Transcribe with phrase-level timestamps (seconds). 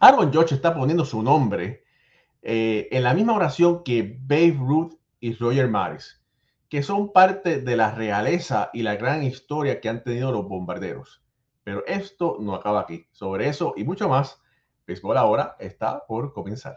[0.00, 1.84] Aaron George está poniendo su nombre
[2.42, 6.22] eh, en la misma oración que Babe Ruth y Roger Maris,
[6.68, 11.24] que son parte de la realeza y la gran historia que han tenido los bombarderos.
[11.62, 13.06] Pero esto no acaba aquí.
[13.12, 14.42] Sobre eso y mucho más,
[14.86, 16.76] Béisbol ahora está por comenzar.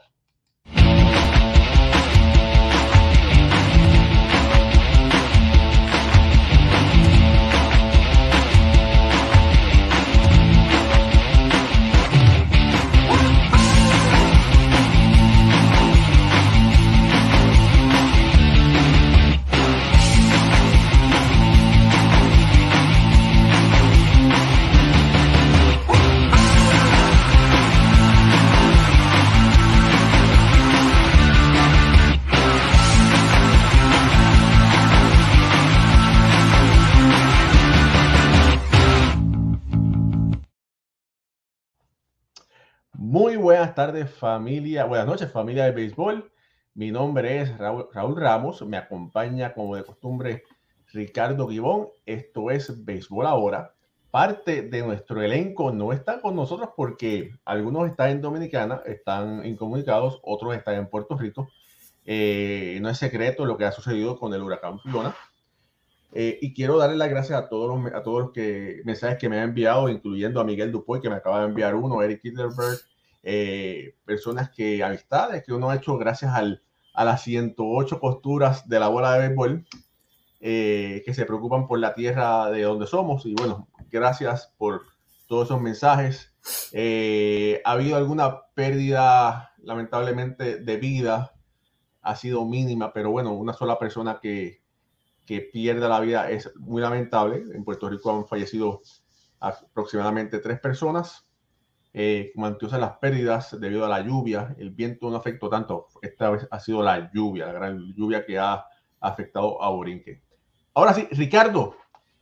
[43.77, 46.31] Tardes familia, buenas noches familia de béisbol.
[46.73, 50.45] Mi nombre es Raúl, Ramos, me acompaña como de costumbre
[50.91, 51.89] Ricardo Guibón.
[52.07, 53.75] Esto es Béisbol Ahora.
[54.09, 60.19] Parte de nuestro elenco no está con nosotros porque algunos están en Dominicana, están incomunicados,
[60.23, 61.47] otros están en Puerto Rico.
[62.03, 65.15] Eh, no es secreto lo que ha sucedido con el huracán Fiona.
[66.13, 69.29] Eh, y quiero darle las gracias a todos los, a todos los que, mensajes que
[69.29, 72.79] me han enviado, incluyendo a Miguel Dupuy, que me acaba de enviar uno, Eric Hitlerberg,
[73.23, 78.79] eh, personas que, amistades que uno ha hecho gracias al, a las 108 posturas de
[78.79, 79.67] la bola de béisbol,
[80.39, 83.25] eh, que se preocupan por la tierra de donde somos.
[83.25, 84.83] Y bueno, gracias por
[85.27, 86.33] todos esos mensajes.
[86.71, 91.33] Eh, ha habido alguna pérdida, lamentablemente, de vida,
[92.01, 94.61] ha sido mínima, pero bueno, una sola persona que,
[95.25, 97.43] que pierda la vida es muy lamentable.
[97.53, 98.81] En Puerto Rico han fallecido
[99.39, 101.26] aproximadamente tres personas
[101.99, 104.55] eh, las pérdidas debido a la lluvia.
[104.59, 105.87] El viento no afectó tanto.
[106.03, 108.63] Esta vez ha sido la lluvia, la gran lluvia que ha
[108.99, 110.21] afectado a Borinque.
[110.75, 111.75] Ahora sí, Ricardo,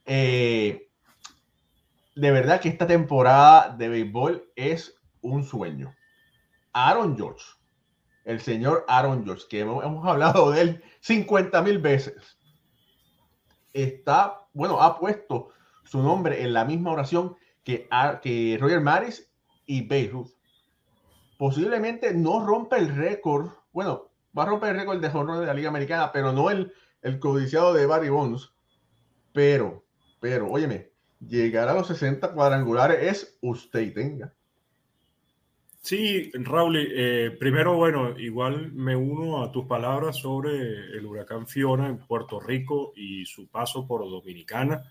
[0.05, 0.88] eh,
[2.16, 5.94] de verdad que esta temporada de béisbol es un sueño.
[6.71, 7.44] Aaron George,
[8.23, 12.38] el señor Aaron George, que hemos, hemos hablado de él 50 mil veces,
[13.73, 15.50] está, bueno, ha puesto
[15.83, 17.35] su nombre en la misma oración
[17.66, 17.89] que,
[18.21, 19.25] que Roger Maris
[19.65, 20.29] y Beirut.
[21.37, 25.53] Posiblemente no rompa el récord, bueno, va a romper el récord de honor de la
[25.53, 28.53] Liga Americana, pero no el, el codiciado de Barry Bonds.
[29.33, 29.85] Pero,
[30.19, 34.33] pero, óyeme, llegar a los 60 cuadrangulares es usted tenga.
[35.81, 40.51] Sí, Raúl, eh, primero, bueno, igual me uno a tus palabras sobre
[40.97, 44.83] el huracán Fiona en Puerto Rico y su paso por Dominicana.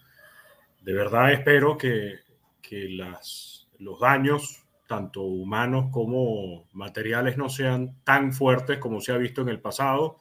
[0.83, 2.21] De verdad espero que,
[2.63, 9.17] que las, los daños tanto humanos como materiales, no sean tan fuertes como se ha
[9.17, 10.21] visto en el pasado.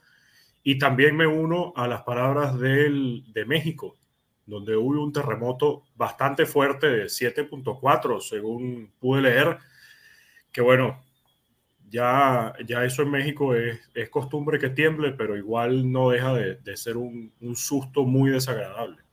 [0.64, 3.98] Y también me uno a las palabras del, de México,
[4.46, 9.58] donde hubo un terremoto bastante fuerte de 7.4, según pude leer,
[10.52, 11.04] que bueno,
[11.90, 16.56] ya, ya eso en México es, es costumbre que tiemble, pero igual no deja de,
[16.56, 19.04] de ser un, un, susto muy desagradable.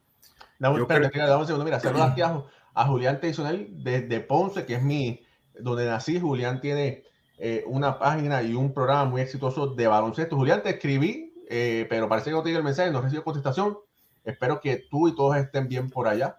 [0.59, 1.39] Dame, espera, creo...
[1.39, 2.43] un segundo, mira, saludos aquí a,
[2.75, 5.21] a Julián Teisonel desde Ponce, que es mi,
[5.63, 7.05] donde nací, Julián tiene
[7.43, 10.37] eh, una página y un programa muy exitoso de baloncesto.
[10.37, 13.79] Julián, te escribí, eh, pero parece que no tiene el mensaje, no recibo contestación.
[14.25, 16.39] Espero que tú y todos estén bien por allá.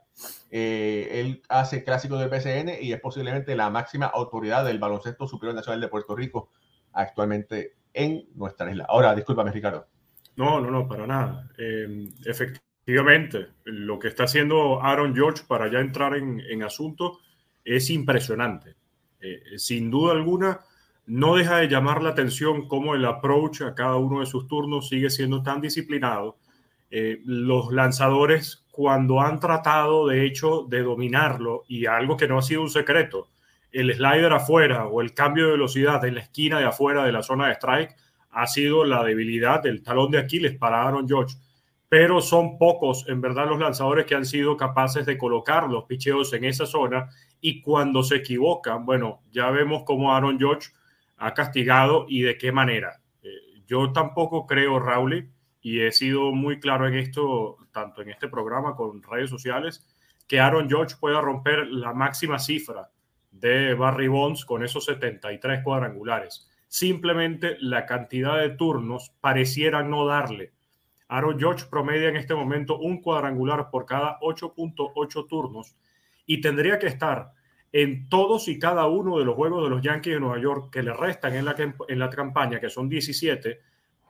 [0.52, 5.56] Eh, él hace clásico del BCN y es posiblemente la máxima autoridad del baloncesto superior
[5.56, 6.52] nacional de Puerto Rico
[6.94, 8.86] actualmente en nuestra isla.
[8.88, 9.88] Ahora, discúlpame, Ricardo.
[10.36, 11.50] No, no, no, para nada.
[12.24, 17.18] efectivamente, lo que está haciendo Aaron George para ya entrar en, en asunto
[17.66, 18.76] es impresionante.
[19.22, 20.62] Eh, sin duda alguna,
[21.06, 24.90] no deja de llamar la atención cómo el approach a cada uno de sus turnos
[24.90, 26.38] sigue siendo tan disciplinado.
[26.90, 32.42] Eh, los lanzadores, cuando han tratado de hecho de dominarlo, y algo que no ha
[32.42, 33.30] sido un secreto,
[33.72, 37.24] el slider afuera o el cambio de velocidad en la esquina de afuera de la
[37.24, 37.96] zona de strike
[38.32, 41.38] ha sido la debilidad del talón de Aquiles para Aaron George.
[41.90, 46.32] Pero son pocos, en verdad, los lanzadores que han sido capaces de colocar los picheos
[46.34, 47.10] en esa zona
[47.42, 50.70] y cuando se equivocan, bueno, ya vemos cómo Aaron George
[51.18, 53.02] ha castigado y de qué manera.
[53.24, 53.30] Eh,
[53.68, 55.30] yo tampoco creo, Raúl,
[55.60, 59.88] y he sido muy claro en esto, tanto en este programa con redes sociales,
[60.28, 62.90] que Aaron George pueda romper la máxima cifra
[63.32, 66.48] de Barry Bonds con esos 73 cuadrangulares.
[66.68, 70.54] Simplemente la cantidad de turnos pareciera no darle.
[71.08, 75.76] Aaron George promedia en este momento un cuadrangular por cada 8.8 turnos
[76.26, 77.32] y tendría que estar
[77.72, 80.84] en todos y cada uno de los juegos de los Yankees de Nueva York que
[80.84, 81.56] le restan en la,
[81.88, 83.60] en la campaña, que son 17,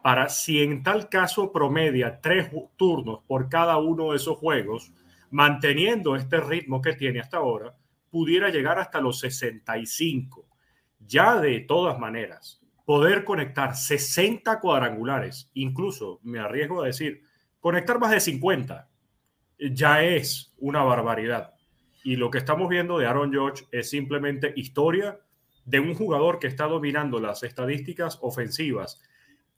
[0.02, 4.92] para si en tal caso promedia tres turnos por cada uno de esos juegos,
[5.30, 7.76] manteniendo este ritmo que tiene hasta ahora,
[8.10, 10.48] pudiera llegar hasta los 65.
[11.00, 17.24] Ya de todas maneras, poder conectar 60 cuadrangulares, incluso me arriesgo a decir,
[17.60, 18.90] conectar más de 50,
[19.72, 21.54] ya es una barbaridad.
[22.04, 25.20] Y lo que estamos viendo de Aaron George es simplemente historia
[25.66, 29.02] de un jugador que está dominando las estadísticas ofensivas,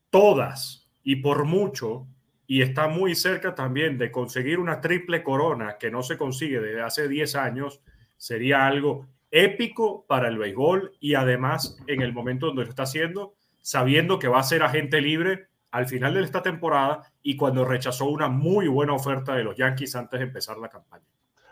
[0.09, 2.07] todas y por mucho,
[2.45, 6.81] y está muy cerca también de conseguir una triple corona que no se consigue desde
[6.81, 7.81] hace 10 años,
[8.17, 13.33] sería algo épico para el béisbol y además en el momento donde lo está haciendo,
[13.61, 18.05] sabiendo que va a ser agente libre al final de esta temporada y cuando rechazó
[18.05, 21.05] una muy buena oferta de los Yankees antes de empezar la campaña.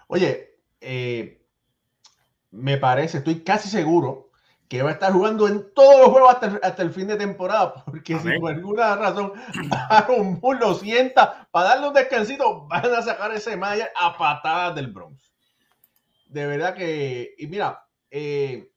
[0.08, 0.51] Oye,
[0.82, 1.42] eh,
[2.52, 4.32] me parece, estoy casi seguro
[4.68, 8.18] que va a estar jugando en todos los juegos hasta el, fin de temporada, porque
[8.18, 9.34] si por alguna razón
[9.90, 14.76] Aaron Moore lo sienta para darle un descansito, van a sacar ese Mayer a patadas
[14.76, 15.32] del Bronx.
[16.28, 18.72] De verdad que, y mira, eh,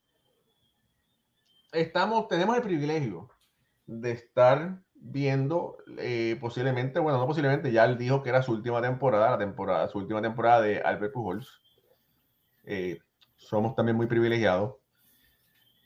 [1.70, 3.30] estamos, tenemos el privilegio
[3.86, 8.82] de estar viendo eh, posiblemente, bueno, no posiblemente, ya él dijo que era su última
[8.82, 11.60] temporada, la temporada, su última temporada de Albert Pujols.
[12.66, 12.98] Eh,
[13.36, 14.76] somos también muy privilegiados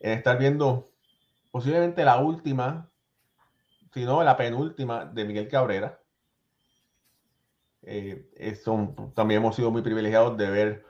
[0.01, 0.89] en estar viendo
[1.51, 2.89] posiblemente la última,
[3.93, 6.01] si no la penúltima de Miguel Cabrera.
[7.83, 10.85] Eh, son, también hemos sido muy privilegiados de ver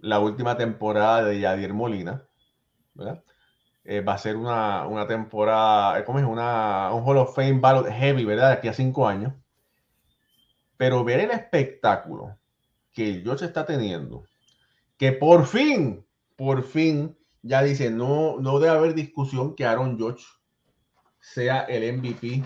[0.00, 2.24] la última temporada de Yadier Molina.
[3.84, 6.24] Eh, va a ser una, una temporada, ¿cómo es?
[6.24, 8.48] Una, un Hall of Fame Ballot Heavy, ¿verdad?
[8.48, 9.32] De aquí a cinco años.
[10.76, 12.36] Pero ver el espectáculo
[12.92, 14.24] que el George está teniendo
[14.98, 16.04] que por fin,
[16.36, 20.24] por fin, ya dice, no, no debe haber discusión que Aaron George
[21.20, 22.42] sea el MVP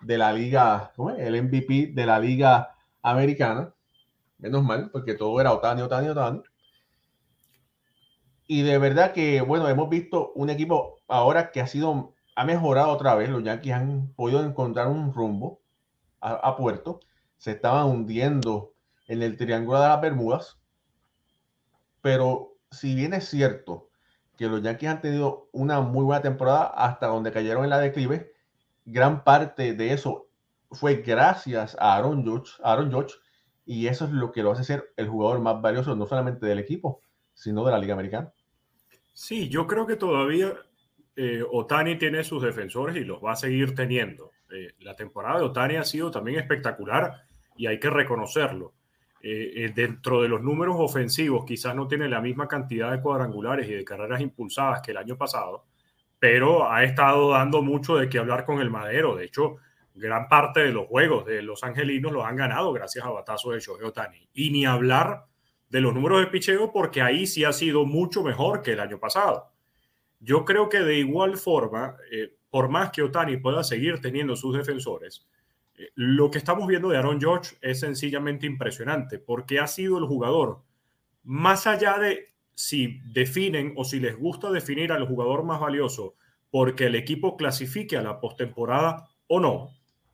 [0.00, 0.92] de la liga.
[1.18, 3.74] El MVP de la liga americana.
[4.38, 6.42] Menos mal, porque todo era Otani, Otani, Otani.
[8.46, 12.88] Y de verdad que, bueno, hemos visto un equipo ahora que ha sido, ha mejorado
[12.88, 13.28] otra vez.
[13.28, 15.60] Los Yankees han podido encontrar un rumbo
[16.20, 17.00] a, a puerto.
[17.36, 18.72] Se estaban hundiendo
[19.06, 20.59] en el Triángulo de las Bermudas
[22.00, 23.90] pero si bien es cierto
[24.36, 28.32] que los Yankees han tenido una muy buena temporada hasta donde cayeron en la declive,
[28.84, 30.28] gran parte de eso
[30.70, 33.14] fue gracias a Aaron Judge, Aaron Judge
[33.66, 36.58] y eso es lo que lo hace ser el jugador más valioso no solamente del
[36.58, 37.02] equipo,
[37.34, 38.32] sino de la Liga Americana.
[39.12, 40.54] Sí, yo creo que todavía
[41.16, 44.30] eh, Otani tiene sus defensores y los va a seguir teniendo.
[44.50, 47.24] Eh, la temporada de Otani ha sido también espectacular
[47.56, 48.72] y hay que reconocerlo.
[49.22, 53.68] Eh, eh, dentro de los números ofensivos quizás no tiene la misma cantidad de cuadrangulares
[53.68, 55.66] y de carreras impulsadas que el año pasado,
[56.18, 59.16] pero ha estado dando mucho de qué hablar con el madero.
[59.16, 59.56] De hecho,
[59.94, 63.60] gran parte de los juegos de los angelinos los han ganado gracias a batazos de
[63.60, 64.28] Shohei Otani.
[64.32, 65.26] Y ni hablar
[65.68, 68.98] de los números de picheo porque ahí sí ha sido mucho mejor que el año
[68.98, 69.50] pasado.
[70.18, 74.56] Yo creo que de igual forma, eh, por más que Otani pueda seguir teniendo sus
[74.56, 75.26] defensores,
[75.94, 80.62] lo que estamos viendo de Aaron George es sencillamente impresionante porque ha sido el jugador,
[81.22, 86.14] más allá de si definen o si les gusta definir al jugador más valioso
[86.50, 89.70] porque el equipo clasifique a la postemporada o no,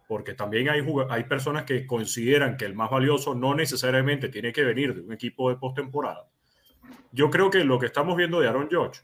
[0.07, 4.62] porque también hay, hay personas que consideran que el más valioso no necesariamente tiene que
[4.62, 6.29] venir de un equipo de postemporada.
[7.11, 9.00] Yo creo que lo que estamos viendo de Aaron George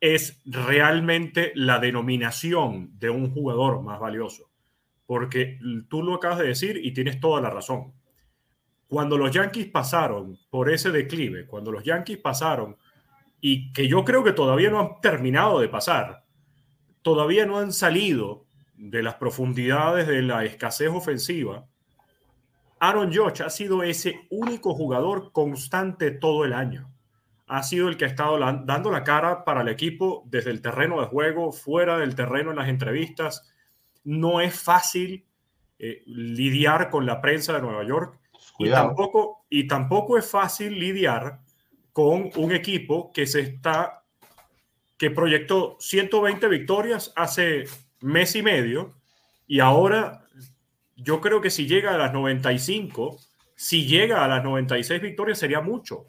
[0.00, 4.51] es realmente la denominación de un jugador más valioso
[5.12, 5.58] porque
[5.90, 7.92] tú lo acabas de decir y tienes toda la razón.
[8.88, 12.78] Cuando los Yankees pasaron por ese declive, cuando los Yankees pasaron,
[13.38, 16.24] y que yo creo que todavía no han terminado de pasar,
[17.02, 21.66] todavía no han salido de las profundidades de la escasez ofensiva,
[22.80, 26.90] Aaron George ha sido ese único jugador constante todo el año.
[27.48, 31.02] Ha sido el que ha estado dando la cara para el equipo desde el terreno
[31.02, 33.51] de juego, fuera del terreno en las entrevistas,
[34.04, 35.24] no es fácil
[35.78, 38.18] eh, lidiar con la prensa de Nueva York.
[38.58, 41.40] Y tampoco, y tampoco es fácil lidiar
[41.92, 44.02] con un equipo que se está
[44.96, 47.64] que proyectó 120 victorias hace
[48.00, 48.94] mes y medio.
[49.48, 50.28] Y ahora
[50.94, 53.18] yo creo que si llega a las 95,
[53.56, 56.06] si llega a las 96 victorias sería mucho.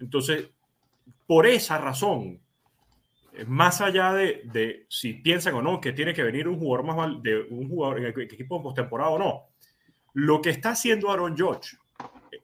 [0.00, 0.48] Entonces,
[1.28, 2.41] por esa razón,
[3.46, 7.42] más allá de, si piensan o no que tiene que venir un jugador más de
[7.50, 9.42] un jugador en el equipo postemporada o no,
[10.14, 11.76] lo que está haciendo Aaron George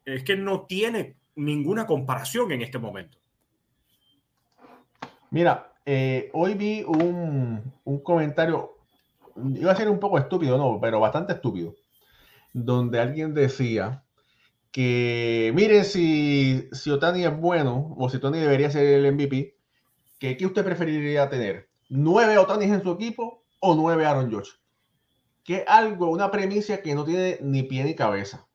[0.05, 3.19] es que no tiene ninguna comparación en este momento.
[5.31, 8.79] Mira, eh, hoy vi un, comentario,
[9.55, 11.75] iba a ser un poco estúpido, no, pero bastante estúpido,
[12.55, 14.03] donde alguien decía
[14.73, 19.58] que, miren, si, si Otani es bueno, o si Otani debería ser el MVP,
[20.19, 21.69] que ¿qué usted preferiría tener?
[21.89, 24.53] ¿Nueve Otanis en su equipo o nueve Aaron George?
[25.45, 28.47] Que algo, una premisa que no tiene ni pie ni cabeza.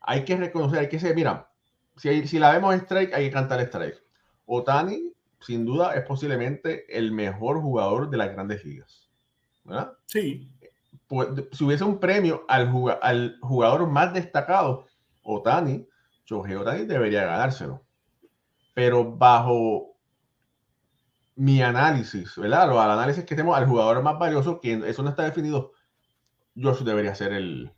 [0.00, 1.50] Hay que reconocer, hay que ser, mira,
[1.96, 4.02] si, si la vemos strike, hay que cantar strike.
[4.46, 9.10] Otani sin duda es posiblemente el mejor jugador de las grandes ligas.
[9.64, 9.92] ¿verdad?
[10.06, 10.50] Sí.
[11.06, 12.70] Pues, si hubiese un premio al,
[13.02, 14.86] al jugador más destacado,
[15.22, 15.86] Otani,
[16.24, 17.82] Shohei Otani debería ganárselo.
[18.74, 19.89] Pero bajo
[21.40, 22.68] mi análisis, ¿verdad?
[22.68, 25.72] Lo, al análisis que tenemos al jugador más valioso, que eso no está definido,
[26.54, 27.72] Josh debería ser el,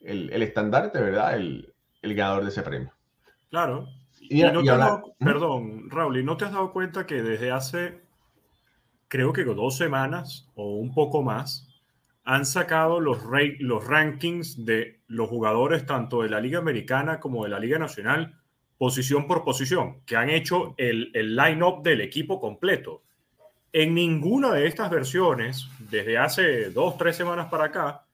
[0.00, 1.36] el, el estandarte, ¿verdad?
[1.36, 1.72] El,
[2.02, 2.92] el ganador de ese premio.
[3.50, 3.86] Claro,
[4.20, 7.52] y, no te has dado, perdón, Raúl, ¿y no te has dado cuenta que desde
[7.52, 8.02] hace,
[9.06, 11.68] creo que dos semanas o un poco más,
[12.24, 13.18] han sacado los,
[13.60, 18.41] los rankings de los jugadores tanto de la Liga Americana como de la Liga Nacional,
[18.82, 23.04] posición por posición, que han hecho el, el line-up del equipo completo.
[23.72, 28.06] En ninguna de estas versiones, desde hace dos, tres semanas para acá,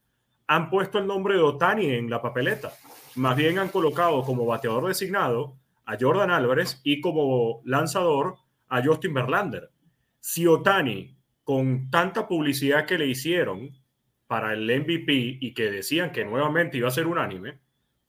[0.47, 2.75] han puesto el nombre de Otani en la papeleta.
[3.15, 5.57] Más bien han colocado como bateador designado
[5.87, 8.37] a Jordan Álvarez y como lanzador
[8.69, 9.71] a Justin Verlander.
[10.21, 13.71] Si Otani, con tanta publicidad que le hicieron
[14.27, 17.59] para el MVP y que decían que nuevamente iba a ser unánime,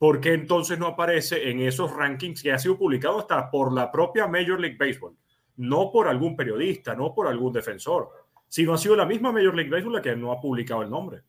[0.00, 3.92] ¿por qué entonces no aparece en esos rankings que ha sido publicado hasta por la
[3.92, 5.14] propia Major League Baseball?
[5.58, 8.08] No por algún periodista, no por algún defensor,
[8.48, 11.20] sino ha sido la misma Major League Baseball la que no ha publicado el nombre.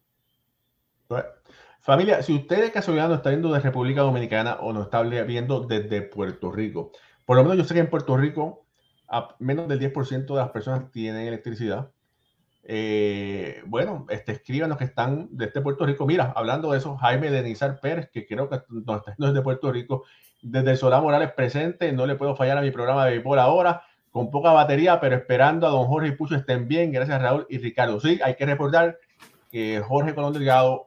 [1.81, 5.59] Familia, si usted de casualidad no está viendo de República Dominicana o no está viendo
[5.59, 6.93] desde Puerto Rico,
[7.25, 8.67] por lo menos yo sé que en Puerto Rico
[9.09, 11.91] a menos del 10% de las personas tienen electricidad.
[12.63, 16.05] Eh, bueno, este, escríbanos que están desde Puerto Rico.
[16.05, 20.05] Mira, hablando de eso, Jaime Denizar Pérez, que creo que no está desde Puerto Rico,
[20.41, 24.29] desde Solá Morales presente, no le puedo fallar a mi programa de béisbol ahora, con
[24.29, 26.91] poca batería, pero esperando a don Jorge y Pucho estén bien.
[26.91, 27.99] Gracias Raúl y Ricardo.
[27.99, 28.97] Sí, hay que recordar
[29.49, 30.85] que Jorge Colón Delgado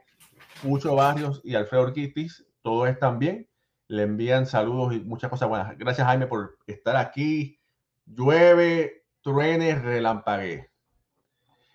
[0.63, 3.49] Pucho Barrios y Alfredo Orquitis, todos están bien.
[3.89, 5.77] Le envían saludos y muchas cosas buenas.
[5.77, 7.59] Gracias, Jaime, por estar aquí.
[8.07, 10.74] Llueve, truene, relampague.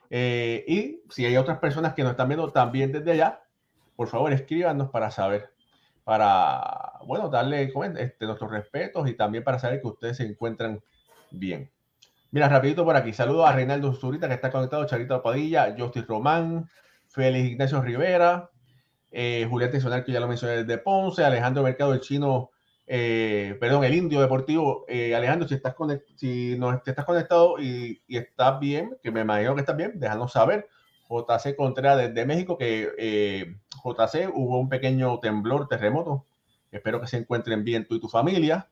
[0.10, 3.44] Eh, y si hay otras personas que nos están viendo también desde allá,
[3.96, 5.54] por favor escríbanos para saber,
[6.04, 10.82] para, bueno, darle este, nuestros respetos y también para saber que ustedes se encuentran
[11.32, 11.72] bien.
[12.32, 13.12] Mira, rapidito por aquí.
[13.12, 16.70] Saludos a Reinaldo Zurita que está conectado, Charito Padilla, Justin Román,
[17.08, 18.50] Félix Ignacio Rivera,
[19.12, 22.52] eh, Julián Tensional, que ya lo mencioné desde Ponce, Alejandro Mercado, el chino,
[22.92, 24.84] eh, perdón, el indio deportivo.
[24.88, 25.76] Eh, Alejandro, si estás,
[26.16, 30.68] si estás conectado y, estás bien, que me imagino que estás bien, déjanos saber.
[31.08, 36.26] JC Contreras desde México, que eh, JC hubo un pequeño temblor, terremoto.
[36.72, 38.68] Espero que se encuentren bien tú y tu familia.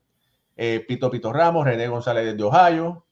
[0.88, 3.06] Pito Pito Ramos, René González desde Ohio,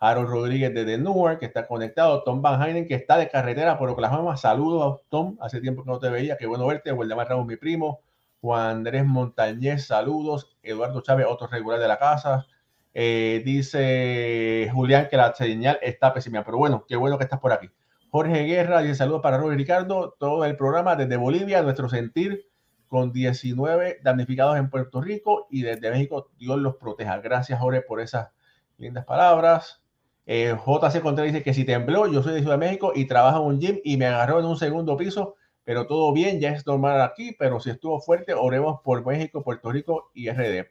[0.00, 2.24] Harold Rodríguez desde Newark, que está conectado.
[2.24, 4.36] Tom Van Heinen, que está de carretera por Oklahoma.
[4.36, 5.36] Saludos, Tom.
[5.40, 6.36] Hace tiempo que no te veía.
[6.36, 6.90] Qué bueno verte.
[6.90, 8.00] Waldemar Ramos, mi primo.
[8.40, 10.56] Juan Andrés Montañez, saludos.
[10.62, 12.46] Eduardo Chávez, otro regular de la casa.
[12.94, 17.52] Eh, dice Julián que la señal está pésima, pero bueno, qué bueno que estás por
[17.52, 17.68] aquí.
[18.10, 22.48] Jorge Guerra dice saludos para Robert Ricardo, todo el programa desde Bolivia, nuestro sentir
[22.88, 27.18] con 19 damnificados en Puerto Rico y desde México, Dios los proteja.
[27.18, 28.30] Gracias, Jorge, por esas
[28.78, 29.82] lindas palabras.
[30.26, 33.40] Eh, JC Contreras dice que si tembló, yo soy de Ciudad de México y trabajo
[33.40, 35.36] en un gym y me agarró en un segundo piso,
[35.68, 39.70] pero todo bien, ya es normal aquí, pero si estuvo fuerte, oremos por México, Puerto
[39.70, 40.66] Rico y RD,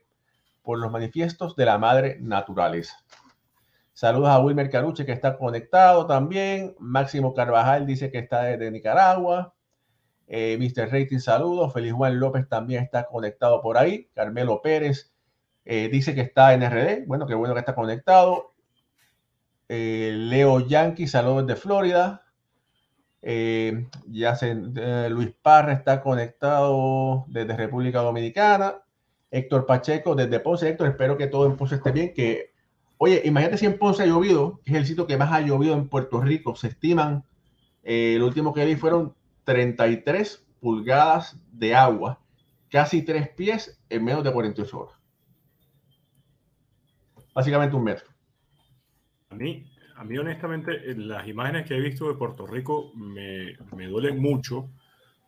[0.63, 2.97] por los manifiestos de la madre naturaleza.
[3.93, 6.75] Saludos a Wilmer Caruche que está conectado también.
[6.79, 9.53] Máximo Carvajal dice que está desde Nicaragua.
[10.25, 10.91] Eh, Mr.
[10.91, 11.73] Rating, saludos.
[11.73, 14.09] Feliz Juan López también está conectado por ahí.
[14.15, 15.13] Carmelo Pérez
[15.65, 17.05] eh, dice que está en RD.
[17.05, 18.55] Bueno, qué bueno que está conectado.
[19.69, 22.26] Eh, Leo Yankee, saludos de Florida.
[23.21, 28.83] Eh, ya se, eh, Luis Parra está conectado desde República Dominicana.
[29.31, 30.69] Héctor Pacheco desde Ponce.
[30.69, 32.13] Héctor, espero que todo en Ponce esté bien.
[32.13, 32.53] Que,
[32.97, 35.89] oye, imagínate si en Ponce ha llovido, es el sitio que más ha llovido en
[35.89, 36.55] Puerto Rico.
[36.55, 37.23] Se estiman,
[37.83, 42.19] el último que vi fueron 33 pulgadas de agua,
[42.69, 44.95] casi tres pies en menos de 48 horas.
[47.33, 48.07] Básicamente un metro.
[49.29, 49.65] A mí,
[49.97, 54.69] a mí honestamente, las imágenes que he visto de Puerto Rico me, me duelen mucho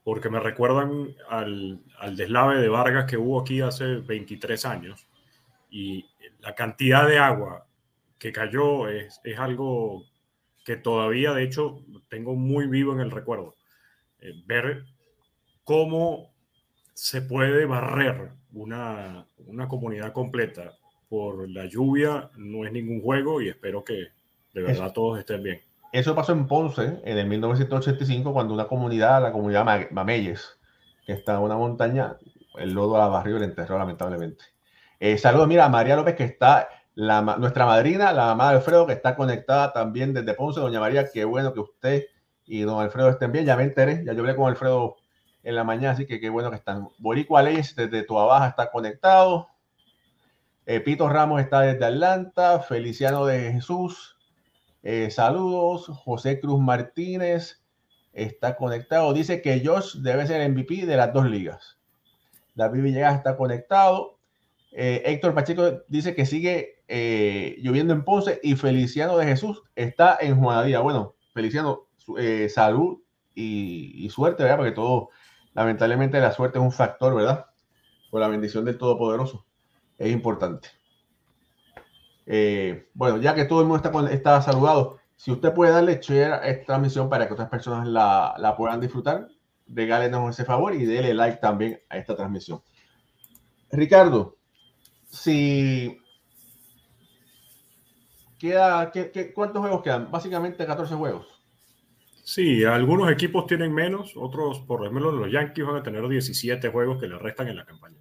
[0.03, 5.07] porque me recuerdan al, al, deslave de Vargas que hubo aquí hace 23 años
[5.71, 6.05] y
[6.39, 7.65] la cantidad de agua
[8.19, 10.05] que cayó es, es, algo
[10.63, 13.55] que todavía, de hecho, tengo muy vivo en el recuerdo.
[14.19, 14.85] Eh, ver
[15.63, 16.31] cómo
[16.93, 23.49] se puede barrer una, una comunidad completa por la lluvia no es ningún juego y
[23.49, 24.18] espero que
[24.53, 25.61] de verdad todos estén bien.
[25.91, 30.59] Eso pasó en Ponce en el 1985 cuando una comunidad, la comunidad Mameyes,
[31.05, 32.17] que está en una montaña,
[32.57, 34.45] el lodo la barrio y le enterró lamentablemente.
[34.99, 38.85] Eh, saludos, mira, a María López que está, la, nuestra madrina, la mamá de Alfredo,
[38.85, 40.59] que está conectada también desde Ponce.
[40.59, 42.05] Doña María, qué bueno que usted
[42.45, 43.45] y don Alfredo estén bien.
[43.45, 44.97] Ya me enteré, ya yo hablé con Alfredo
[45.43, 46.89] en la mañana, así que qué bueno que están.
[46.97, 49.47] Boricua Leyes desde Tuabaja está conectado.
[50.65, 52.59] Eh, Pito Ramos está desde Atlanta.
[52.59, 54.18] Feliciano de Jesús.
[54.83, 55.87] Eh, saludos.
[55.87, 57.63] José Cruz Martínez
[58.13, 59.13] está conectado.
[59.13, 61.77] Dice que Josh debe ser MVP de las dos ligas.
[62.55, 64.19] David Villegas está conectado.
[64.71, 66.75] Eh, Héctor Pacheco dice que sigue
[67.61, 70.79] lloviendo en Ponce y Feliciano de Jesús está en Juanadía.
[70.79, 71.87] Bueno, Feliciano,
[72.49, 72.99] salud
[73.35, 74.57] y, y, suerte, ¿verdad?
[74.57, 75.09] Porque todo,
[75.53, 77.45] lamentablemente, la suerte es un factor, ¿verdad?
[78.09, 79.45] Por la bendición del Todopoderoso
[79.99, 80.69] es importante.
[82.31, 86.31] Eh, bueno, ya que todo el mundo está, está saludado, si usted puede darle share
[86.33, 89.27] a esta transmisión para que otras personas la, la puedan disfrutar,
[89.67, 92.61] regálenos ese favor y déle like también a esta transmisión.
[93.71, 94.37] Ricardo,
[95.09, 95.99] si
[98.37, 100.09] queda, ¿qué, cuántos juegos quedan?
[100.09, 101.27] Básicamente 14 juegos.
[102.23, 106.99] Sí, algunos equipos tienen menos, otros, por ejemplo, los Yankees van a tener 17 juegos
[106.99, 107.97] que le restan en la campaña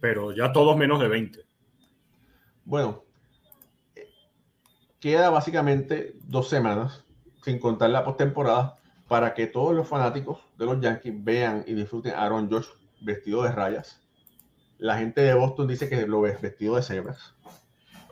[0.00, 1.44] pero ya todos menos de 20.
[2.64, 3.04] Bueno,
[5.00, 7.04] queda básicamente dos semanas,
[7.42, 8.78] sin contar la postemporada,
[9.08, 12.68] para que todos los fanáticos de los Yankees vean y disfruten a Aaron Josh
[13.00, 14.02] vestido de rayas.
[14.78, 17.34] La gente de Boston dice que lo ves vestido de cebras,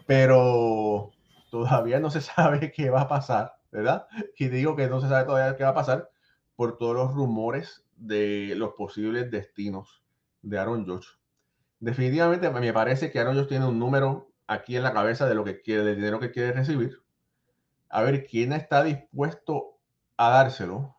[0.06, 1.12] pero
[1.50, 4.06] todavía no se sabe qué va a pasar, ¿verdad?
[4.38, 6.10] Y digo que no se sabe todavía qué va a pasar
[6.54, 10.02] por todos los rumores de los posibles destinos
[10.42, 11.08] de Aaron Josh
[11.80, 15.60] definitivamente me parece que Aaron tiene un número aquí en la cabeza de lo que
[15.60, 17.00] quiere, del dinero que quiere recibir.
[17.88, 19.78] A ver quién está dispuesto
[20.16, 20.96] a dárselo.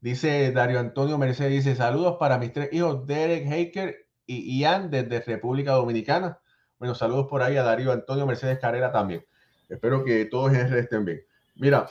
[0.00, 5.20] Dice Dario Antonio Mercedes, dice saludos para mis tres hijos, Derek Haker y Ian desde
[5.20, 6.40] República Dominicana.
[6.78, 9.24] Bueno, saludos por ahí a Darío Antonio Mercedes Carrera también.
[9.68, 11.24] Espero que todos estén bien.
[11.54, 11.86] Mira,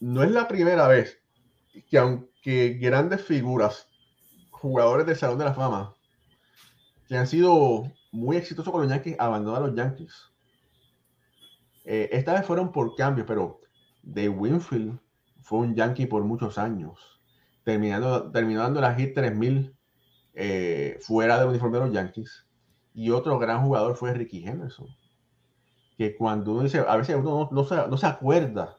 [0.00, 1.20] no es la primera vez
[1.88, 3.88] que aunque grandes figuras,
[4.50, 5.94] jugadores del Salón de la Fama,
[7.08, 10.32] que han sido muy exitosos con los Yankees, abandonan a los Yankees.
[11.84, 13.60] Eh, esta vez fueron por cambio, pero
[14.02, 14.98] de Winfield
[15.42, 17.20] fue un Yankee por muchos años,
[17.64, 19.74] terminando, terminando la Hit 3000
[20.34, 22.46] eh, fuera del uniforme de los Yankees.
[22.94, 24.88] Y otro gran jugador fue Ricky Henderson,
[25.96, 27.64] que cuando uno dice, a veces uno no,
[27.96, 28.76] se, acuerda.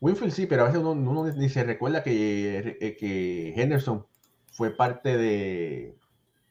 [0.00, 4.06] Winfield sí, pero a veces uno, ni se recuerda que, eh, que Henderson
[4.52, 5.96] fue parte de,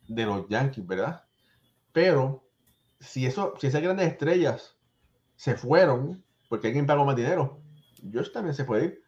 [0.08, 1.24] de los Yankees, ¿verdad?
[1.92, 2.44] Pero
[3.00, 4.78] si, eso, si esas grandes estrellas
[5.36, 7.62] se fueron, porque alguien pagó más dinero,
[8.14, 9.04] Josh también se puede ir.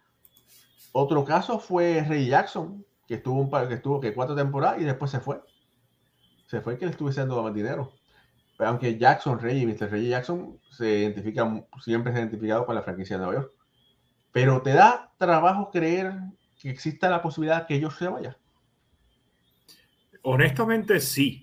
[0.92, 4.84] Otro caso fue Ray Jackson, que estuvo, un par, que estuvo que cuatro temporadas y
[4.84, 5.42] después se fue.
[6.48, 7.94] Se fue que le estuvo dando más dinero.
[8.58, 9.90] Pero aunque Jackson, Rey y Mr.
[9.90, 13.54] Ray Jackson se identifican, siempre se han identificado con la franquicia de Nueva York.
[14.32, 16.14] Pero te da trabajo creer
[16.60, 18.38] que exista la posibilidad que ellos se vayan.
[20.22, 21.43] Honestamente, sí.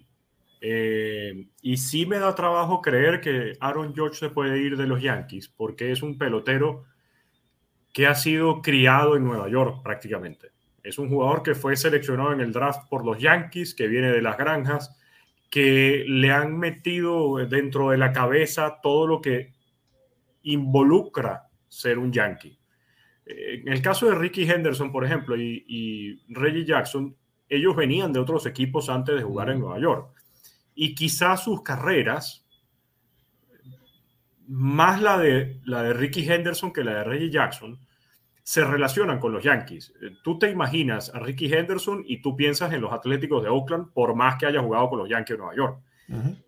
[0.61, 5.01] Eh, y sí me da trabajo creer que Aaron George se puede ir de los
[5.01, 6.85] Yankees, porque es un pelotero
[7.92, 10.53] que ha sido criado en Nueva York prácticamente.
[10.83, 14.23] Es un jugador que fue seleccionado en el draft por los Yankees, que viene de
[14.23, 14.96] las granjas,
[15.51, 19.53] que le han metido dentro de la cabeza todo lo que
[20.42, 22.59] involucra ser un Yankee.
[23.27, 27.16] Eh, en el caso de Ricky Henderson, por ejemplo, y, y Reggie Jackson,
[27.49, 30.19] ellos venían de otros equipos antes de jugar en Nueva York.
[30.83, 32.43] Y quizás sus carreras,
[34.47, 37.79] más la de, la de Ricky Henderson que la de Reggie Jackson,
[38.43, 39.93] se relacionan con los Yankees.
[40.01, 43.93] Eh, tú te imaginas a Ricky Henderson y tú piensas en los Atléticos de Oakland
[43.93, 45.81] por más que haya jugado con los Yankees de Nueva York.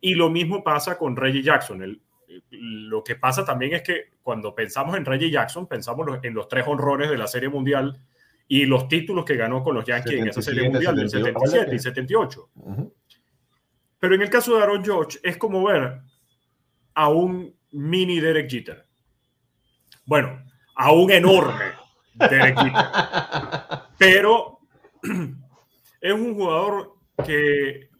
[0.01, 1.83] Y lo mismo pasa con Reggie Jackson.
[1.83, 2.01] El,
[2.49, 6.67] lo que pasa también es que cuando pensamos en Reggie Jackson, pensamos en los tres
[6.67, 8.01] honrones de la Serie Mundial
[8.49, 11.79] y los títulos que ganó con los Yankees en esa serie mundial del 77 y
[11.79, 12.49] 78.
[14.03, 16.01] Pero en el caso de Aaron George es como ver
[16.95, 18.85] a un mini Derek Jeter.
[20.05, 20.43] Bueno,
[20.75, 21.67] a un enorme
[22.15, 22.73] Derek Jeter.
[24.01, 24.59] Pero
[26.01, 27.91] es un jugador que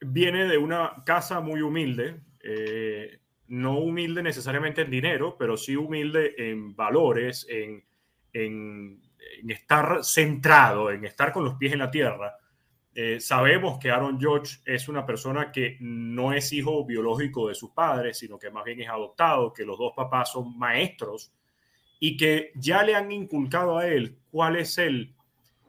[0.00, 2.20] viene de una casa muy humilde.
[2.40, 7.82] Eh, no humilde necesariamente en dinero, pero sí humilde en valores, en,
[8.30, 9.00] en,
[9.48, 12.36] estar centrado, en estar con los pies en la tierra.
[12.96, 17.70] Eh, sabemos que Aaron George es una persona que no es hijo biológico de sus
[17.70, 21.32] padres, sino que más bien es adoptado, que los dos papás son maestros
[21.98, 25.12] y que ya le han inculcado a él cuál es el,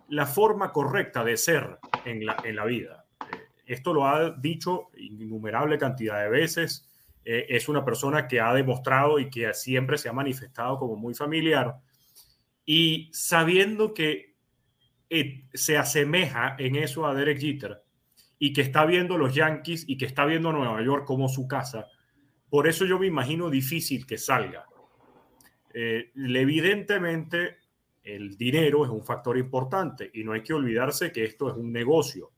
[0.10, 3.06] la forma correcta de ser en la, en la vida.
[3.22, 6.88] Eh, esto lo ha dicho innumerable cantidad de veces.
[7.24, 11.16] Eh, es una persona que ha demostrado y que siempre se ha manifestado como muy
[11.16, 11.78] familiar.
[12.66, 14.35] Y sabiendo que
[15.54, 17.82] se asemeja en eso a Derek Jeter
[18.40, 21.88] y que está viendo los Yankees y que está viendo Nueva York como su casa,
[22.50, 24.66] por eso yo me imagino difícil que salga.
[25.74, 27.58] evidentemente
[28.04, 31.72] el dinero es un factor importante y no hay que olvidarse que esto es un
[31.72, 32.32] negocio.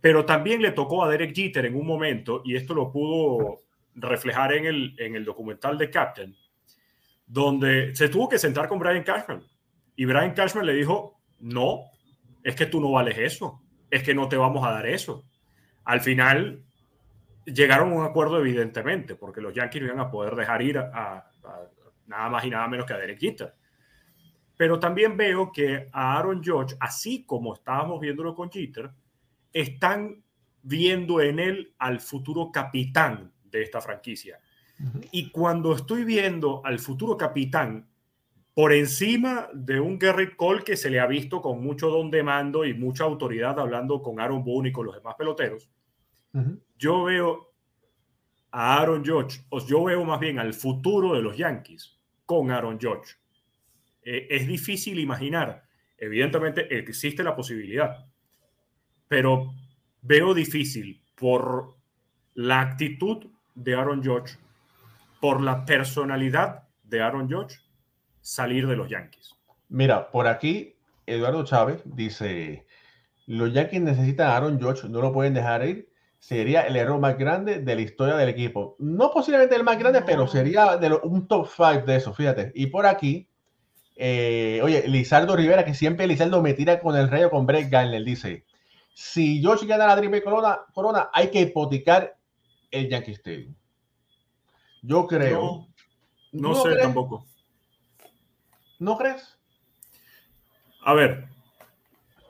[0.00, 3.60] Pero también le tocó a Derek Jeter en un momento, y esto lo pudo
[3.94, 6.36] reflejar en el, en el documental de Captain,
[7.26, 9.42] donde se tuvo que sentar con Brian Cashman.
[9.94, 11.90] Y Brian Cashman le dijo, no,
[12.42, 15.24] es que tú no vales eso, es que no te vamos a dar eso.
[15.84, 16.62] Al final
[17.44, 21.70] llegaron a un acuerdo evidentemente, porque los Yankees iban a poder dejar ir a, a
[22.06, 23.54] nada más y nada menos que a Derek Jeter.
[24.56, 28.90] Pero también veo que a Aaron George, así como estábamos viéndolo con Jeter,
[29.52, 30.22] están
[30.62, 34.40] viendo en él al futuro capitán de esta franquicia.
[35.10, 37.88] Y cuando estoy viendo al futuro capitán
[38.54, 42.22] por encima de un Garrett Cole que se le ha visto con mucho don de
[42.22, 45.70] mando y mucha autoridad hablando con Aaron Boone y con los demás peloteros,
[46.78, 47.52] yo veo
[48.50, 52.78] a Aaron George, o yo veo más bien al futuro de los Yankees con Aaron
[52.78, 53.14] George.
[54.02, 55.64] Eh, es difícil imaginar.
[55.96, 58.06] Evidentemente existe la posibilidad,
[59.08, 59.52] pero
[60.02, 61.76] veo difícil por
[62.34, 64.36] la actitud de Aaron George,
[65.20, 67.58] por la personalidad de Aaron George,
[68.22, 69.34] salir de los Yankees.
[69.68, 72.66] Mira, por aquí Eduardo Chávez dice,
[73.26, 75.90] los Yankees necesitan a Aaron George, no lo pueden dejar ir.
[76.18, 78.76] Sería el error más grande de la historia del equipo.
[78.78, 82.52] No posiblemente el más grande, pero sería de un top 5 de eso, fíjate.
[82.54, 83.28] Y por aquí,
[83.96, 87.68] eh, oye, Lizardo Rivera, que siempre Lizardo me tira con el rey o con Brett
[87.68, 88.44] Garner, dice:
[88.94, 92.16] Si George gana la Triple Corona, Corona, hay que hipotecar
[92.70, 93.56] el Yankee Stadium.
[94.82, 95.66] Yo creo.
[96.30, 97.26] No, sé tampoco.
[98.82, 99.38] ¿No crees?
[100.84, 101.28] A ver,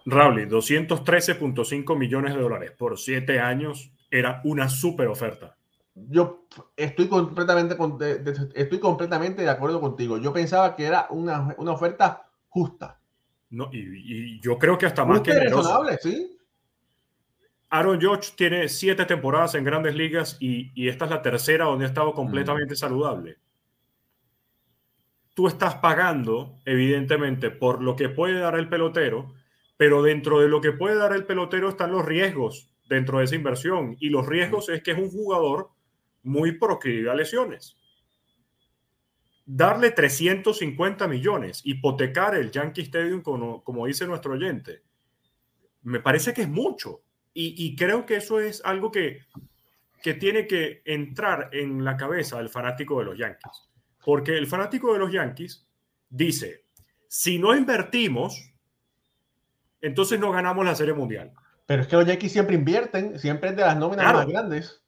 [0.04, 5.56] Raúl, 213.5 millones de dólares por siete años era una súper oferta
[5.94, 7.76] yo estoy completamente,
[8.54, 10.18] estoy completamente de acuerdo contigo.
[10.18, 12.98] Yo pensaba que era una, una oferta justa.
[13.50, 16.38] No, y, yo creo que hasta más que razonable, sí.
[17.68, 21.84] Aaron George tiene siete temporadas en grandes ligas y, y, esta es la tercera donde
[21.84, 23.38] ha estado completamente saludable.
[25.34, 29.34] Tú estás pagando, evidentemente, por lo que puede dar el pelotero,
[29.76, 33.34] pero dentro de lo que puede dar el pelotero están los riesgos dentro de esa
[33.34, 33.96] inversión.
[33.98, 35.70] Y los riesgos es que es un jugador
[36.22, 37.76] muy proclive a lesiones.
[39.44, 44.82] Darle 350 millones, hipotecar el Yankee Stadium, como, como dice nuestro oyente,
[45.82, 47.02] me parece que es mucho.
[47.34, 49.20] Y, creo que eso es algo que,
[50.02, 53.71] que tiene que entrar en la cabeza del fanático de los Yankees.
[54.04, 55.66] Porque el fanático de los Yankees
[56.08, 56.64] dice,
[57.08, 58.52] si no invertimos,
[59.80, 61.32] entonces no ganamos la Serie Mundial.
[61.66, 64.82] Pero es que los Yankees siempre invierten, siempre es de las nóminas más grandes.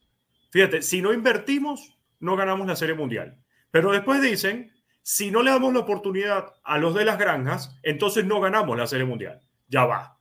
[0.51, 3.39] Fíjate, si no invertimos, no ganamos la Serie Mundial.
[3.71, 4.73] Pero después dicen,
[5.03, 8.87] si no le damos la oportunidad a los de las granjas, entonces no ganamos la
[8.87, 9.41] Serie Mundial.
[9.69, 10.19] Ya va.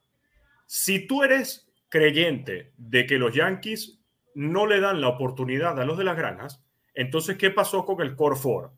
[0.66, 4.00] Si tú eres creyente de que los Yankees
[4.36, 8.16] no le dan la oportunidad a los de las granjas, entonces, ¿qué pasó con el
[8.16, 8.70] Core?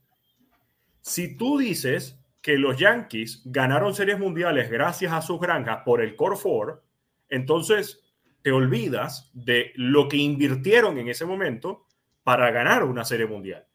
[1.06, 6.16] Si tú dices que los Yankees ganaron series mundiales gracias a sus granjas por el
[6.16, 6.84] Core Four,
[7.30, 8.04] entonces
[8.42, 11.86] te olvidas de lo que invirtieron en ese momento
[12.24, 13.68] para ganar una serie mundial.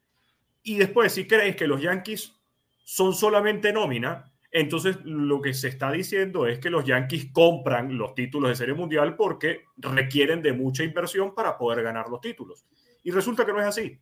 [0.64, 2.34] Y después, si crees que los Yankees
[2.82, 8.16] son solamente nómina, entonces lo que se está diciendo es que los Yankees compran los
[8.16, 12.66] títulos de serie mundial porque requieren de mucha inversión para poder ganar los títulos.
[13.04, 14.00] Y resulta que no es así.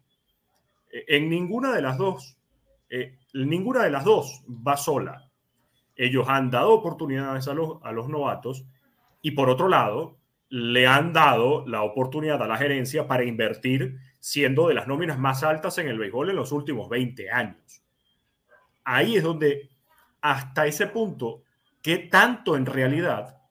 [0.91, 2.38] E, en ninguna de las dos,
[2.91, 5.31] eh, ninguna de las dos va sola.
[5.95, 8.65] Ellos han dado oportunidades a los, a los novatos
[9.21, 14.69] y por otro lado, le han dado la oportunidad a la gerencia para invertir siendo
[14.69, 17.83] de las nóminas más altas en el béisbol en los últimos 20 años.
[18.85, 19.69] Ahí es donde,
[20.21, 21.43] hasta ese punto,
[21.83, 23.43] ¿qué tanto en realidad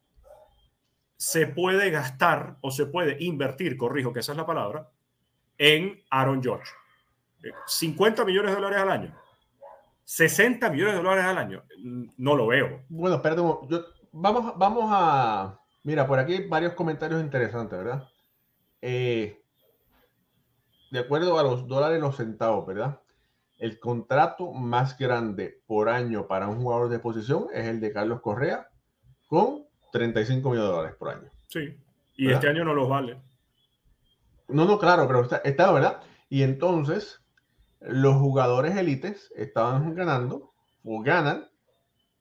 [1.15, 4.89] se puede gastar o se puede invertir, corrijo que esa es la palabra,
[5.57, 6.71] en Aaron George?
[7.67, 9.15] 50 millones de dólares al año.
[10.07, 11.63] 60 millones de dólares al año.
[12.17, 12.85] No lo veo.
[12.87, 15.59] Bueno, espérate, yo, vamos, vamos a...
[15.83, 18.07] Mira, por aquí hay varios comentarios interesantes, ¿verdad?
[18.81, 19.43] Eh,
[20.91, 23.01] de acuerdo a los dólares, los centavos, ¿verdad?
[23.57, 28.21] El contrato más grande por año para un jugador de posición es el de Carlos
[28.21, 28.69] Correa,
[29.27, 31.29] con 35 millones de dólares por año.
[31.47, 31.77] Sí,
[32.15, 33.21] y este año no los vale.
[34.47, 36.01] No, no, claro, pero está, está, ¿verdad?
[36.29, 37.19] Y entonces,
[37.81, 41.47] los jugadores élites estaban ganando o ganan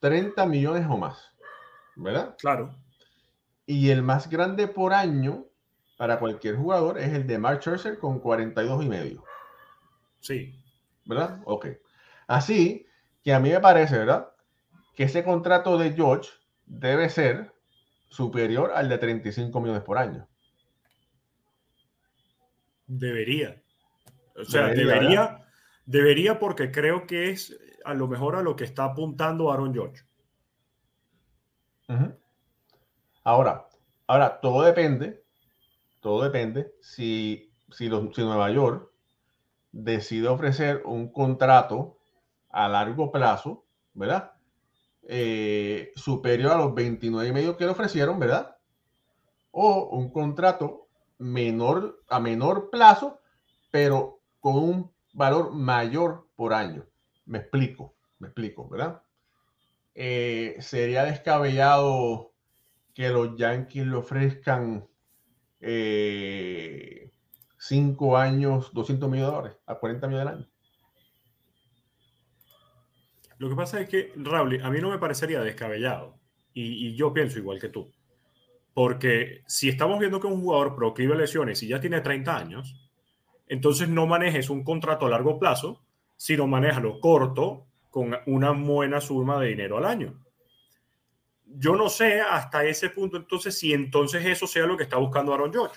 [0.01, 1.33] 30 millones o más,
[1.97, 2.37] ¿verdad?
[2.39, 2.77] Claro.
[3.65, 5.47] Y el más grande por año
[5.97, 9.25] para cualquier jugador es el de Mark Scherzer con 42 y medio.
[10.21, 10.63] Sí.
[11.05, 11.41] ¿Verdad?
[11.45, 11.69] Ok.
[12.27, 12.87] Así
[13.23, 14.29] que a mí me parece, ¿verdad?
[14.95, 16.31] Que ese contrato de George
[16.67, 17.53] debe ser
[18.09, 20.29] superior al de 35 millones por año.
[22.87, 23.61] Debería.
[24.37, 25.46] O sea, debería, debería,
[26.39, 30.03] porque creo que es a lo mejor a lo que está apuntando Aaron George.
[33.23, 33.69] Ahora,
[34.07, 35.25] ahora todo depende,
[36.01, 38.91] todo depende si, si, si Nueva York
[39.71, 41.99] decide ofrecer un contrato
[42.51, 44.33] a largo plazo, ¿verdad?
[45.03, 48.57] Eh, superior a los 29 y medio que le ofrecieron, ¿verdad?
[49.53, 53.21] O un contrato menor a menor plazo,
[53.71, 56.87] pero con un valor mayor por año.
[57.25, 59.03] Me explico, me explico, ¿verdad?
[59.95, 62.33] Eh, sería descabellado
[62.95, 64.87] que los Yankees le ofrezcan
[65.59, 67.11] 5 eh,
[68.17, 70.49] años, 200 millones de dólares, a 40 millones al año.
[73.39, 76.19] Lo que pasa es que, Raúl, a mí no me parecería descabellado.
[76.53, 77.93] Y, yo pienso igual que tú.
[78.73, 82.86] Porque si estamos viendo que un jugador proclive lesiones y ya tiene 30 años,
[83.49, 85.83] entonces no manejes un contrato a largo plazo,
[86.17, 90.21] sino lo corto con una buena suma de dinero al año.
[91.45, 95.33] Yo no sé hasta ese punto entonces si entonces eso sea lo que está buscando
[95.33, 95.77] Aaron George.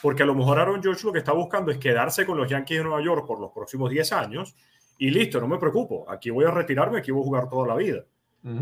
[0.00, 2.78] Porque a lo mejor Aaron George lo que está buscando es quedarse con los Yankees
[2.78, 4.54] de Nueva York por los próximos 10 años
[4.98, 6.08] y listo, no me preocupo.
[6.10, 8.04] Aquí voy a retirarme, aquí voy a jugar toda la vida.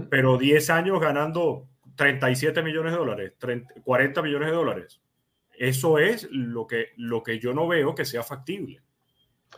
[0.08, 3.32] Pero 10 años ganando 37 millones de dólares,
[3.84, 5.00] 40 millones de dólares.
[5.58, 8.82] Eso es lo que, lo que yo no veo que sea factible.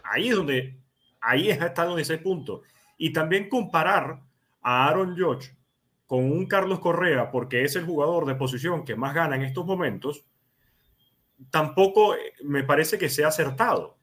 [0.05, 0.79] Ahí es donde,
[1.21, 2.63] ahí está donde ese punto.
[2.97, 4.21] Y también comparar
[4.63, 5.55] a Aaron Judge
[6.07, 9.67] con un Carlos Correa, porque es el jugador de posición que más gana en estos
[9.67, 10.25] momentos,
[11.51, 13.99] tampoco me parece que sea acertado,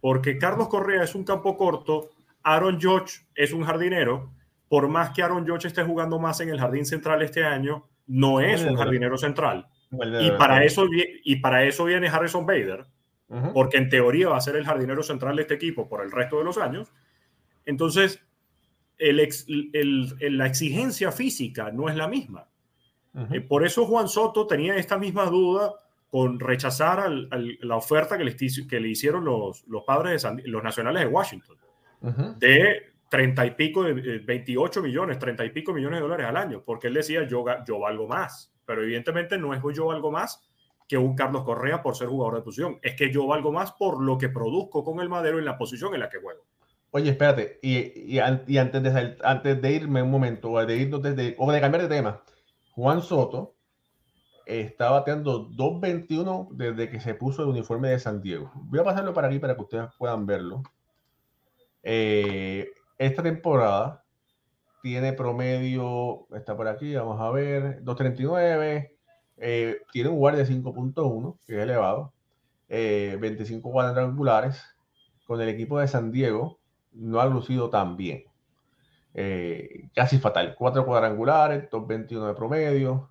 [0.00, 2.10] porque Carlos Correa es un campo corto
[2.48, 4.32] Aaron George es un jardinero.
[4.68, 8.40] Por más que Aaron George esté jugando más en el jardín central este año, no
[8.40, 9.68] es un jardinero central.
[9.90, 10.86] Y para, eso,
[11.24, 12.86] y para eso viene Harrison Bader,
[13.54, 16.38] porque en teoría va a ser el jardinero central de este equipo por el resto
[16.38, 16.92] de los años.
[17.64, 18.22] Entonces,
[18.98, 22.48] la exigencia física no es la misma.
[23.32, 25.72] Eh, por eso Juan Soto tenía esta misma duda
[26.10, 31.02] con rechazar la oferta que le, que le hicieron los, los padres de los nacionales
[31.02, 31.56] de Washington
[32.00, 36.62] de 30 y pico, de 28 millones, 30 y pico millones de dólares al año,
[36.64, 40.46] porque él decía yo, yo valgo más, pero evidentemente no es yo valgo más
[40.86, 44.02] que un Carlos Correa por ser jugador de posición, es que yo valgo más por
[44.02, 46.42] lo que produzco con el madero en la posición en la que juego.
[46.90, 51.34] Oye, espérate, y, y, antes, de, antes de irme un momento, o de irnos desde,
[51.38, 52.22] o de cambiar de tema,
[52.72, 53.54] Juan Soto
[54.44, 58.52] está bateando 2.21 desde que se puso el uniforme de San Diego.
[58.54, 60.62] Voy a pasarlo para aquí para que ustedes puedan verlo.
[61.82, 64.04] Eh, esta temporada
[64.82, 68.96] tiene promedio, está por aquí, vamos a ver, 239,
[69.36, 72.12] eh, tiene un guardia de 5.1, que es elevado,
[72.68, 74.62] 25 eh, cuadrangulares,
[75.26, 76.58] con el equipo de San Diego
[76.92, 78.24] no ha lucido tan bien.
[79.94, 83.10] casi fatal, 4 cuadrangulares, 221 de promedio,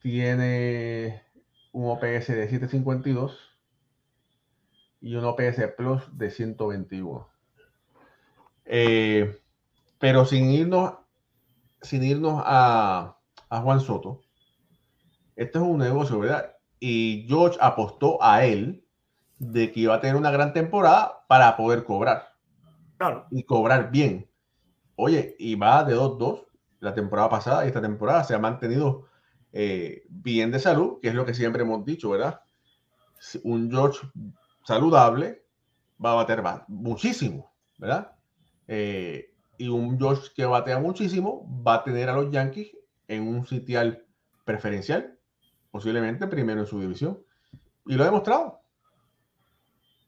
[0.00, 1.22] tiene
[1.72, 3.58] un OPS de 752
[5.00, 7.28] y un OPS Plus de 121.
[8.64, 9.40] Eh,
[9.98, 10.94] pero sin irnos,
[11.82, 13.16] sin irnos a,
[13.50, 14.20] Juan Soto,
[15.36, 16.54] este es un negocio, ¿verdad?
[16.80, 18.84] Y George apostó a él
[19.38, 22.34] de que iba a tener una gran temporada para poder cobrar.
[22.98, 23.26] Claro.
[23.30, 24.28] Y cobrar bien.
[24.96, 26.46] Oye, y va de 2-2
[26.80, 29.06] la temporada pasada y esta temporada se ha mantenido
[29.52, 32.40] eh, bien de salud, que es lo que siempre hemos dicho, ¿verdad?
[33.44, 34.06] Un George
[34.64, 35.44] saludable
[36.04, 38.12] va a bater muchísimo, ¿verdad?
[38.66, 42.76] Eh, y un Josh que batea muchísimo va a tener a los Yankees
[43.08, 44.06] en un sitial
[44.44, 45.18] preferencial,
[45.70, 47.18] posiblemente primero en su división.
[47.86, 48.60] Y lo ha demostrado.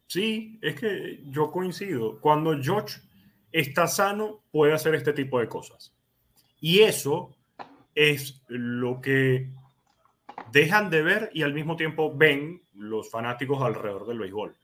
[0.07, 2.21] Sí, es que yo coincido.
[2.21, 3.01] Cuando George
[3.53, 5.95] está sano, puede hacer este tipo de cosas.
[6.61, 7.35] Y eso
[7.95, 9.51] es lo que
[10.53, 14.57] dejan de ver y al mismo tiempo ven los fanáticos alrededor del béisbol.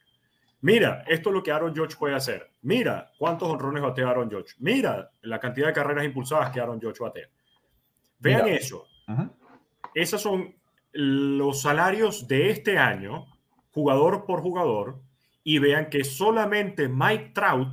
[0.67, 2.51] Mira, esto es lo que Aaron George puede hacer.
[2.63, 4.55] Mira cuántos honrones batea Aaron George.
[4.59, 7.29] Mira la cantidad de carreras impulsadas que Aaron George batea.
[8.19, 8.85] Vean eso.
[9.95, 10.57] Esos son
[10.91, 13.27] los salarios de este año,
[13.71, 15.01] jugador por jugador,
[15.45, 17.69] y vean que solamente Mike Trout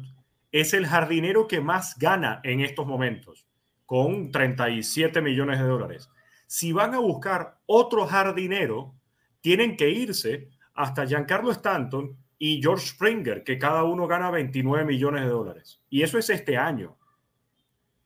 [0.51, 3.47] es el jardinero que más gana en estos momentos,
[3.87, 6.11] con 37 millones de dólares.
[6.45, 8.93] Si van a buscar otro jardinero,
[9.41, 15.21] tienen que irse hasta Giancarlo Stanton y George Springer, que cada uno gana 29 millones
[15.21, 15.79] de dólares.
[15.89, 16.97] Y eso es este año.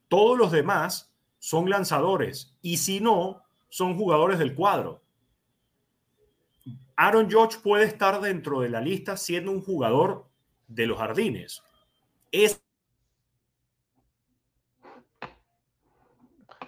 [0.10, 5.02] Todos los demás son lanzadores y si no, son jugadores del cuadro.
[6.95, 10.28] Aaron George puede estar dentro de la lista siendo un jugador
[10.67, 11.63] de los jardines.
[12.32, 12.62] Es...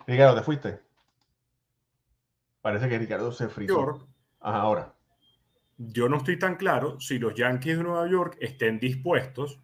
[0.08, 0.82] Ricardo, ¿te fuiste?
[2.62, 4.08] Parece que Ricardo se frizó.
[4.40, 4.96] ahora.
[5.82, 9.62] Yo no estoy tan claro si los Yankees de Nueva York estén dispuestos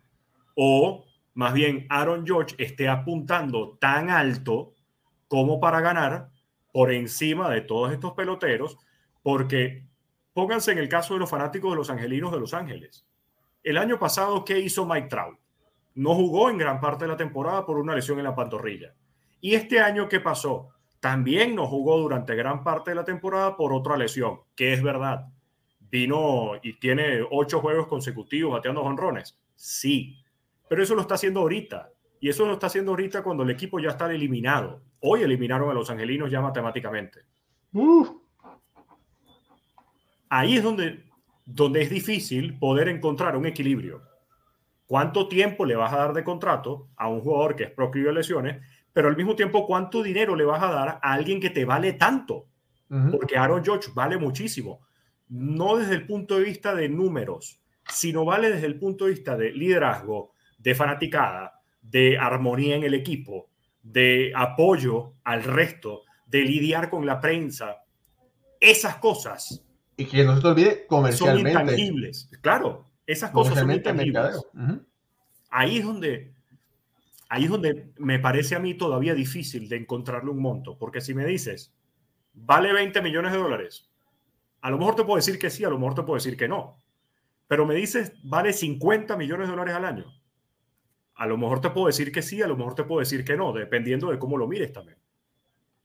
[0.55, 4.73] o más bien Aaron George esté apuntando tan alto
[5.27, 6.29] como para ganar
[6.71, 8.77] por encima de todos estos peloteros,
[9.21, 9.85] porque
[10.31, 13.05] pónganse en el caso de los fanáticos de los Angelinos de Los Ángeles.
[13.61, 15.37] El año pasado, ¿qué hizo Mike Trout?
[15.95, 18.93] No jugó en gran parte de la temporada por una lesión en la pantorrilla.
[19.41, 20.69] ¿Y este año qué pasó?
[21.01, 25.27] También no jugó durante gran parte de la temporada por otra lesión, que es verdad.
[25.89, 29.37] Vino y tiene ocho juegos consecutivos bateando jonrones.
[29.55, 30.17] Sí,
[30.67, 31.89] pero eso lo está haciendo ahorita.
[32.19, 34.81] Y eso lo está haciendo ahorita cuando el equipo ya está eliminado.
[35.01, 37.19] Hoy eliminaron a los angelinos ya matemáticamente.
[40.29, 41.03] Ahí es donde,
[41.45, 44.01] donde es difícil poder encontrar un equilibrio.
[44.87, 48.13] ¿Cuánto tiempo le vas a dar de contrato a un jugador que es proclive a
[48.13, 48.61] lesiones?
[48.93, 51.93] Pero al mismo tiempo, ¿cuánto dinero le vas a dar a alguien que te vale
[51.93, 52.47] tanto?
[53.11, 54.81] Porque Aaron George vale muchísimo.
[55.29, 59.35] No desde el punto de vista de números, sino vale desde el punto de vista
[59.35, 63.49] de liderazgo, de fanaticada, de armonía en el equipo,
[63.83, 67.83] de apoyo al resto, de lidiar con la prensa.
[68.59, 69.63] Esas cosas.
[69.97, 71.53] Y que no se te olvide comercialmente.
[71.53, 72.29] Son intangibles.
[72.41, 74.41] Claro, esas cosas son intangibles.
[75.49, 76.35] Ahí es donde
[77.29, 81.13] ahí es donde me parece a mí todavía difícil de encontrarle un monto, porque si
[81.13, 81.73] me dices,
[82.33, 83.89] vale 20 millones de dólares,
[84.65, 86.47] a lo mejor te puedo decir que sí, a lo mejor te puedo decir que
[86.47, 86.79] no,
[87.47, 90.05] pero me dices, vale 50 millones de dólares al año,
[91.13, 93.37] a lo mejor te puedo decir que sí, a lo mejor te puedo decir que
[93.37, 94.97] no, dependiendo de cómo lo mires también.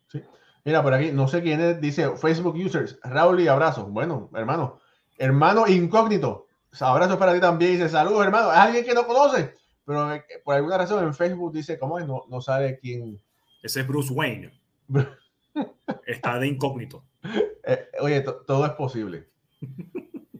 [0.06, 0.24] Sí.
[0.64, 3.84] Mira, por aquí, no sé quién es, dice Facebook Users, Raúl y abrazo.
[3.84, 4.80] Bueno, hermano,
[5.18, 6.46] hermano incógnito,
[6.80, 7.72] abrazo para ti también.
[7.72, 8.50] Dice, saludos, hermano.
[8.50, 12.06] Es alguien que no conoce, pero eh, por alguna razón en Facebook dice, ¿cómo es?
[12.06, 13.20] No, no sabe quién.
[13.62, 14.58] Ese es Bruce Wayne.
[16.06, 17.04] Está de incógnito.
[17.22, 19.28] Eh, oye, todo es posible.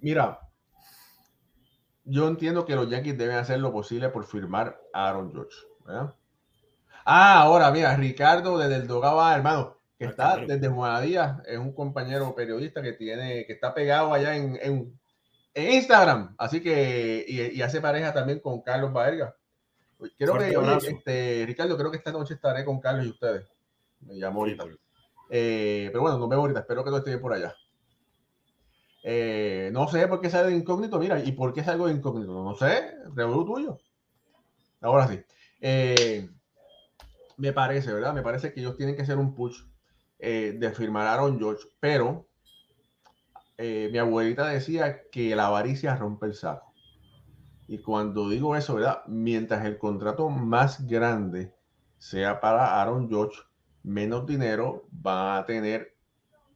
[0.01, 0.41] Mira,
[2.05, 5.57] yo entiendo que los Yankees deben hacer lo posible por firmar a Aaron George.
[7.05, 11.73] Ah, ahora, mira, Ricardo desde el Dogaba, hermano, que ah, está desde Juanadía, es un
[11.73, 15.01] compañero periodista que tiene, que está pegado allá en, en,
[15.55, 19.37] Instagram, así que, y, hace pareja también con Carlos Baerga.
[20.17, 23.47] Creo que, este, Ricardo, creo que esta noche estaré con Carlos y ustedes.
[24.01, 24.65] Me llamo ahorita.
[25.31, 26.61] Eh, pero bueno, nos vemos ahorita.
[26.61, 27.55] Espero que todo esté por allá.
[29.03, 30.99] Eh, no sé por qué sale de incógnito.
[30.99, 32.33] Mira, ¿y por qué salgo de incógnito?
[32.33, 32.95] No sé.
[33.15, 33.79] Revolú tuyo.
[34.81, 35.23] Ahora sí.
[35.61, 36.29] Eh,
[37.37, 38.13] me parece, ¿verdad?
[38.13, 39.63] Me parece que ellos tienen que hacer un push
[40.19, 41.65] de firmar a Aaron George.
[41.79, 42.27] Pero
[43.57, 46.75] mi abuelita decía que la avaricia rompe el saco.
[47.69, 49.03] Y cuando digo eso, ¿verdad?
[49.07, 51.55] Mientras el contrato más grande
[51.99, 53.39] sea para Aaron George,
[53.83, 55.95] menos dinero va a tener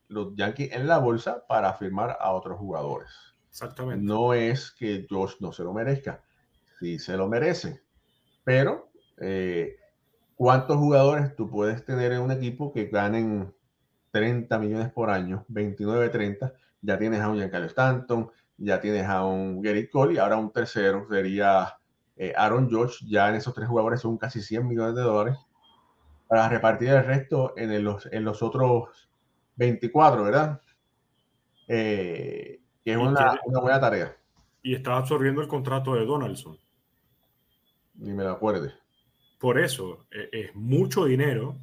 [0.09, 3.11] los Yankees en la bolsa para firmar a otros jugadores.
[3.49, 4.05] Exactamente.
[4.05, 6.23] No es que George no se lo merezca,
[6.79, 7.83] sí se lo merece,
[8.43, 9.77] pero eh,
[10.35, 13.55] ¿cuántos jugadores tú puedes tener en un equipo que ganen
[14.11, 16.53] 30 millones por año, 29, 30?
[16.83, 20.53] Ya tienes a un Giancarlo Stanton, ya tienes a un Gary Cole y ahora un
[20.53, 21.79] tercero sería
[22.17, 23.05] eh, Aaron George.
[23.09, 25.39] Ya en esos tres jugadores son casi 100 millones de dólares
[26.35, 29.09] para repartir el resto en los, en los otros
[29.55, 30.61] 24, ¿verdad?
[31.69, 34.17] Eh, que es una, buena tarea.
[34.61, 36.59] Y está absorbiendo el contrato de Donaldson.
[37.95, 38.73] Ni me lo acuerde.
[39.39, 41.57] Por eso, e, es mucho dinero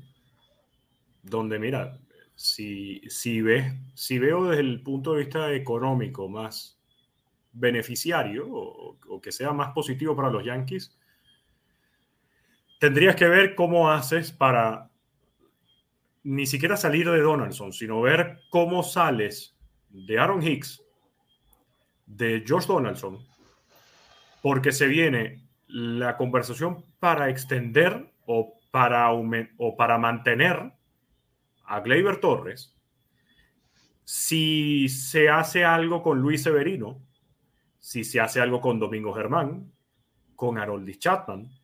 [1.22, 2.00] donde, mira,
[2.34, 6.80] si, si, ves, si veo desde el punto de vista económico más
[7.52, 10.98] beneficiario o, que sea más positivo para los Yankees,
[12.82, 14.90] tendrías que ver cómo haces para
[16.24, 19.56] ni siquiera salir de Donaldson, sino ver cómo sales
[19.90, 20.84] de Aaron Hicks,
[22.08, 23.20] de George Donaldson,
[24.42, 30.74] porque se viene la conversación para extender o para, o para mantener
[31.66, 32.76] a Gleyber Torres.
[34.06, 37.00] Si se hace algo con Luis Severino,
[37.78, 39.72] si se hace algo con Domingo Germán,
[40.36, 41.61] con Haroldis Chapman,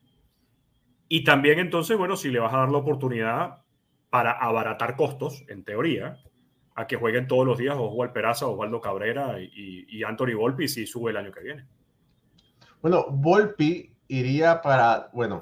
[1.08, 3.62] y también entonces, bueno, si le vas a dar la oportunidad
[4.10, 6.20] para abaratar costos, en teoría,
[6.74, 10.86] a que jueguen todos los días Oswald Peraza, Osvaldo Cabrera y, y Anthony Volpi si
[10.86, 11.66] sube el año que viene.
[12.80, 15.40] Bueno, Volpi iría para, bueno,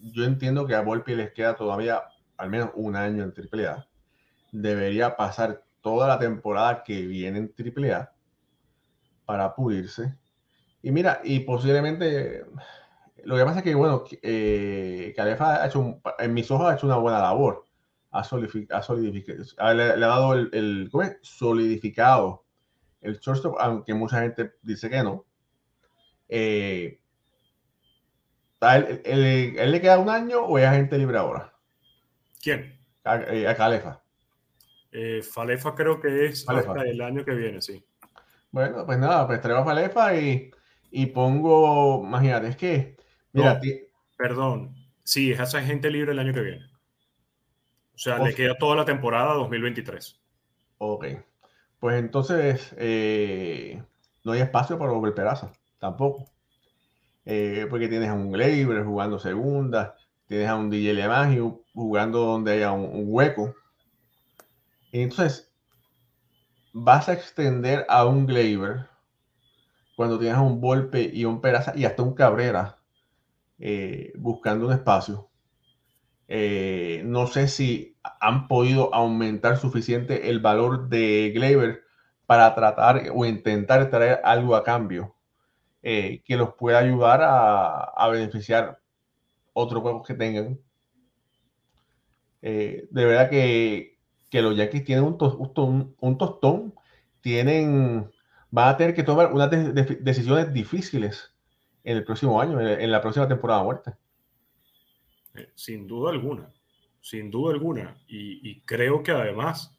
[0.00, 2.02] yo entiendo que a Volpi les queda todavía
[2.36, 3.86] al menos un año en AAA
[4.52, 8.12] debería pasar toda la temporada que viene en AAA
[9.24, 10.14] para pulirse.
[10.82, 12.44] Y mira, y posiblemente
[13.24, 16.86] lo que pasa es que, bueno, eh, Calefa ha hecho, en mis ojos ha hecho
[16.86, 17.66] una buena labor.
[18.10, 21.16] Ha, solidificado, le, ha dado el, el ¿cómo es?
[21.22, 22.44] solidificado
[23.02, 25.24] el shortstop, aunque mucha gente dice que no.
[26.28, 27.00] Eh,
[29.04, 31.52] él, le queda un año o es agente libre ahora?
[32.40, 32.78] ¿Quién?
[33.04, 34.00] A, eh, a Calefa.
[34.92, 37.84] Eh, Falefa creo que es hasta el año que viene, sí.
[38.50, 40.50] Bueno, pues nada, pues traigo a Falefa y,
[40.90, 42.96] y pongo, imagínate, es que,
[43.32, 43.60] mira,
[44.16, 44.74] perdón,
[45.04, 46.66] sí, es esa gente libre el año que viene.
[47.94, 50.20] O sea, le queda toda la temporada 2023.
[50.78, 51.06] Ok,
[51.78, 53.82] pues entonces eh,
[54.24, 56.24] no hay espacio para Robert Peraza, tampoco.
[57.24, 62.52] Eh, porque tienes a un Gleyber jugando segunda, tienes a un DJ Lemagio jugando donde
[62.52, 63.54] haya un hueco
[64.92, 65.50] entonces,
[66.74, 68.88] vas a extender a un Gleyber
[69.96, 72.78] cuando tienes un golpe y un Peraza y hasta un Cabrera
[73.64, 75.30] eh, buscando un espacio.
[76.26, 81.82] Eh, no sé si han podido aumentar suficiente el valor de Gleyber
[82.26, 85.14] para tratar o intentar traer algo a cambio
[85.82, 88.80] eh, que los pueda ayudar a, beneficiar
[89.52, 90.58] otros juegos que tengan.
[92.40, 93.92] de verdad que
[94.28, 96.74] que los Yankees tienen un, un, tostón,
[97.20, 98.10] tienen,
[98.50, 101.31] van a tener que tomar unas decisiones difíciles
[101.84, 103.98] en el próximo año, en, la próxima temporada muerta.
[105.34, 106.52] Eh, sin duda alguna,
[107.00, 107.96] sin duda alguna.
[108.06, 109.76] Y, creo que además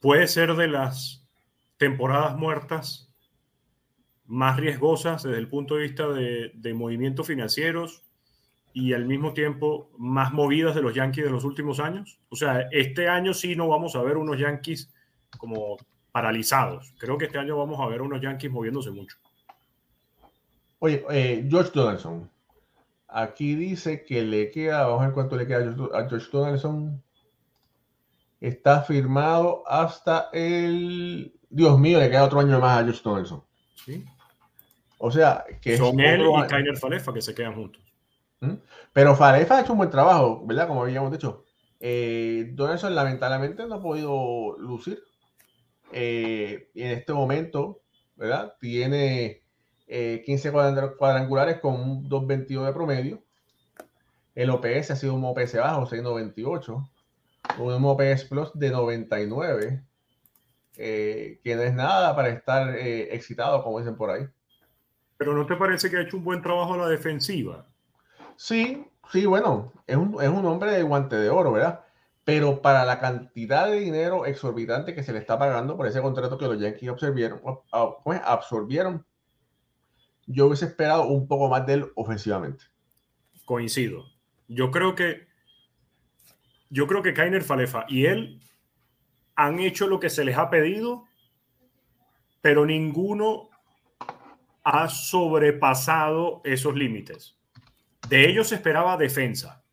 [0.00, 1.26] puede ser de las
[1.76, 3.12] temporadas muertas
[4.26, 8.04] más riesgosas desde el punto de vista de, de movimientos financieros,
[8.72, 12.20] y al mismo tiempo más movidas de los Yankees de los últimos años.
[12.28, 14.92] O sea, este año sí no vamos a ver unos Yankees
[15.38, 15.76] como
[16.12, 16.94] paralizados.
[16.98, 19.18] Creo que este año vamos a ver unos Yankees moviéndose mucho.
[20.80, 22.30] Oye, eh, George Donaldson.
[23.06, 25.58] Aquí dice que le queda, vamos a ver cuánto le queda
[25.94, 27.02] a George Donaldson.
[28.40, 31.34] Está firmado hasta el.
[31.50, 33.44] Dios mío, le queda otro año más a George Donaldson.
[33.74, 34.04] Sí.
[34.98, 37.82] O sea, que son él y Kainer Falefa que se quedan juntos.
[38.92, 40.68] Pero Farefa ha hecho un buen trabajo, ¿verdad?
[40.68, 41.44] Como habíamos dicho.
[41.78, 45.02] Eh, Donaldson lamentablemente no ha podido lucir.
[45.92, 47.82] Eh, en este momento,
[48.16, 48.54] ¿verdad?
[48.60, 49.42] Tiene
[49.90, 50.52] 15 eh,
[50.96, 53.22] cuadrangulares con un 2.22 de promedio.
[54.34, 56.88] El OPS ha sido un OPS bajo, 6.98.
[57.58, 59.84] Un OPS Plus de 99.
[60.76, 64.26] que no es nada para estar excitado, como dicen por ahí.
[65.16, 67.66] Pero ¿no te parece que ha hecho un buen trabajo la defensiva?
[68.36, 71.84] Sí, sí, bueno, es un, es un hombre de guante de oro, ¿verdad?
[72.24, 76.38] Pero para la cantidad de dinero exorbitante que se le está pagando por ese contrato
[76.38, 77.42] que los Yankees absorbieron,
[78.04, 79.04] pues, absorbieron
[80.32, 82.64] yo hubiese esperado un poco más de él ofensivamente.
[83.44, 84.04] Coincido.
[84.48, 85.28] Yo creo que
[86.70, 88.40] yo creo que Kainer Falefa y él
[89.34, 91.04] han hecho lo que se les ha pedido,
[92.40, 93.50] pero ninguno
[94.62, 97.36] ha sobrepasado esos límites.
[98.08, 99.64] De ellos se esperaba defensa.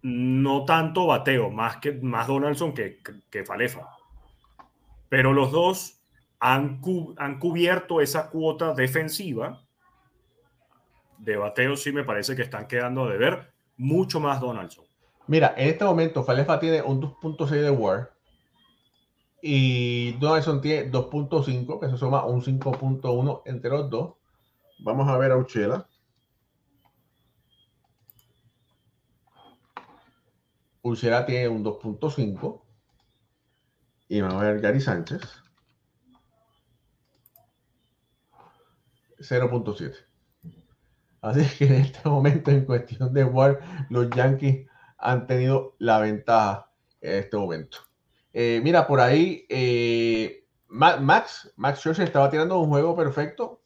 [0.00, 3.86] No tanto bateo, más que más Donaldson que, que Falefa.
[5.10, 6.01] Pero los dos
[6.44, 6.80] han,
[7.18, 9.64] han cubierto esa cuota defensiva.
[11.18, 14.84] De bateo sí me parece que están quedando de ver mucho más Donaldson.
[15.28, 18.12] Mira, en este momento Falefa tiene un 2.6 de WAR
[19.40, 24.14] y Donaldson tiene 2.5, que se suma un 5.1 entre los dos.
[24.80, 25.88] Vamos a ver a Uchela.
[30.80, 32.62] Pulsera tiene un 2.5
[34.08, 35.20] y vamos a ver Gary Sánchez.
[39.22, 39.94] 0.7.
[41.22, 44.66] Así que en este momento, en cuestión de War, los Yankees
[44.98, 46.70] han tenido la ventaja
[47.00, 47.78] en este momento.
[48.32, 53.62] Eh, mira, por ahí, eh, Max, Max Scherzer estaba tirando un juego perfecto,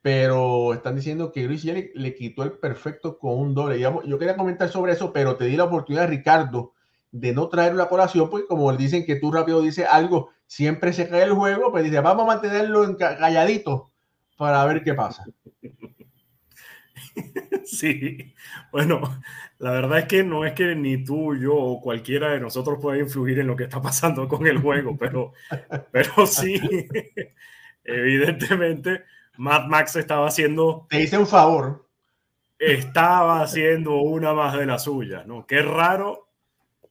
[0.00, 3.80] pero están diciendo que Luis Jelly le quitó el perfecto con un doble.
[3.80, 6.74] Yo quería comentar sobre eso, pero te di la oportunidad, Ricardo,
[7.10, 11.08] de no traer la colación, porque como dicen que tú rápido dices algo, siempre se
[11.08, 13.90] cae el juego, pues dice, vamos a mantenerlo calladito
[14.36, 15.24] para ver qué pasa.
[17.64, 18.34] Sí,
[18.70, 19.00] bueno,
[19.58, 22.98] la verdad es que no es que ni tú, yo o cualquiera de nosotros pueda
[22.98, 25.32] influir en lo que está pasando con el juego, pero,
[25.90, 26.60] pero sí,
[27.84, 29.02] evidentemente,
[29.38, 30.86] Mad Max estaba haciendo...
[30.88, 31.86] Te hice un favor.
[32.58, 35.46] Estaba haciendo una más de las suyas, ¿no?
[35.46, 36.28] Qué raro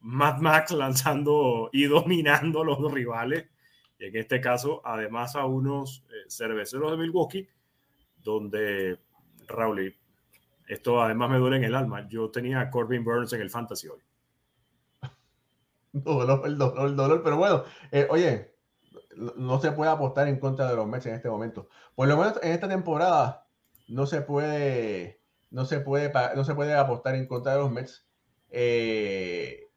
[0.02, 3.46] Mad Max lanzando y dominando a los rivales,
[3.98, 7.48] y en este caso, además a unos eh, cerveceros de Milwaukee,
[8.24, 9.00] donde
[9.48, 9.96] Raúl,
[10.68, 12.08] esto además me duele en el alma.
[12.10, 14.02] Yo tenía a Corbin Burns en el Fantasy hoy.
[15.94, 18.56] Dolor, el dolor, el dolor, pero bueno, eh, oye,
[19.16, 21.70] no se puede apostar en contra de los Mets en este momento.
[21.96, 23.48] Por lo menos en esta temporada
[23.88, 25.22] no se puede,
[25.52, 28.06] no se puede, no se puede apostar en contra de los Mets.
[28.50, 29.70] Eh,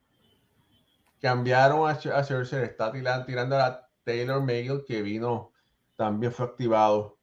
[1.20, 5.52] cambiaron a, a Scherzer, está tirando, a Taylor Megill, que vino,
[5.96, 7.18] también fue activado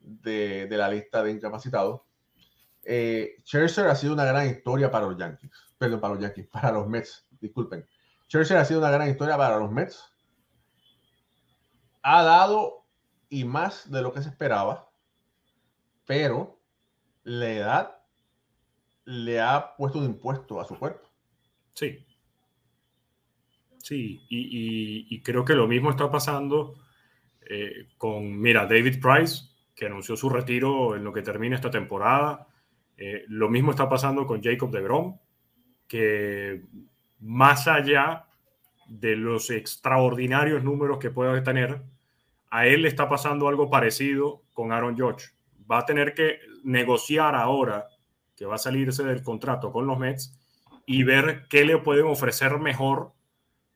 [0.00, 2.00] de, de la lista de incapacitados
[2.84, 6.88] eh, ha sido una gran historia para los Yankees, perdón, para los Yankees, para los
[6.88, 7.86] Mets, disculpen.
[8.28, 10.04] Scherzer ha sido una gran historia para los Mets.
[12.02, 12.86] Ha dado
[13.28, 14.90] y más de lo que se esperaba,
[16.06, 16.58] pero
[17.22, 18.02] la edad
[19.04, 21.08] le ha puesto un impuesto a su cuerpo.
[21.74, 22.04] Sí.
[23.82, 26.74] Sí, y, creo que lo mismo está pasando
[27.48, 32.46] eh, con, mira, David Price, que anunció su retiro en lo que termina esta temporada.
[32.96, 35.18] Eh, lo mismo está pasando con Jacob de Grom,
[35.88, 36.62] que
[37.20, 38.26] más allá
[38.86, 41.82] de los extraordinarios números que pueda tener,
[42.50, 45.28] a él le está pasando algo parecido con Aaron George.
[45.70, 47.86] Va a tener que negociar ahora
[48.36, 50.36] que va a salirse del contrato con los Mets
[50.86, 53.12] y ver qué le pueden ofrecer mejor,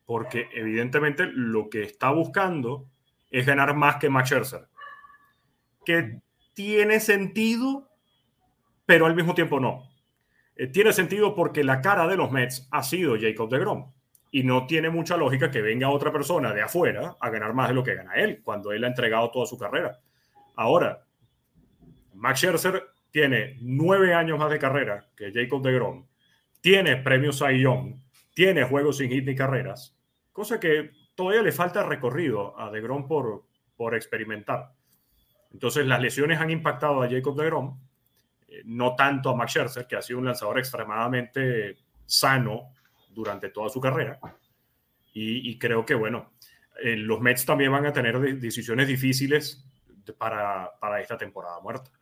[0.05, 2.87] porque evidentemente lo que está buscando
[3.31, 4.69] es ganar más que Max Scherzer.
[5.85, 6.21] Que
[6.55, 7.89] tiene sentido
[8.87, 9.89] pero al mismo tiempo no.
[10.57, 13.93] Eh, tiene sentido porque la cara de los Mets ha sido Jacob de Grom
[14.31, 17.75] y no tiene mucha lógica que venga otra persona de afuera a ganar más de
[17.75, 19.99] lo que gana él cuando él ha entregado toda su carrera.
[20.57, 21.05] Ahora,
[22.15, 26.07] Max Scherzer tiene nueve años más de carrera que Jacob de Grom,
[26.61, 27.97] tiene premios Cy Young,
[28.35, 29.94] tiene juegos sin hit ni carreras,
[30.35, 34.75] cosa que todavía le falta recorrido a de Grom por, por experimentar.
[35.51, 37.79] Entonces, las lesiones han impactado a Jacob de Grom
[38.65, 41.77] no tanto a Max Scherzer, que ha sido un lanzador extremadamente
[42.07, 42.73] sano
[43.09, 44.19] durante toda su carrera.
[45.17, 46.33] Y, creo que, bueno,
[46.83, 49.65] eh, los Mets también van a tener decisiones difíciles
[50.19, 51.93] para, para esta temporada muerta.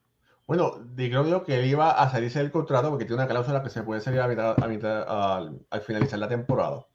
[0.47, 3.83] Bueno, digo que él iba a salirse del contrato porque tiene una cláusula que se
[3.83, 6.87] puede salir a mitad, a mitad al, finalizar la temporada.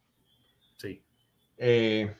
[1.58, 2.14] Eh,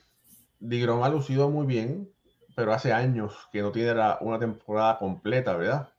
[0.60, 2.10] ha lucido muy bien,
[2.56, 5.92] pero hace años que no tiene una temporada completa, ¿verdad?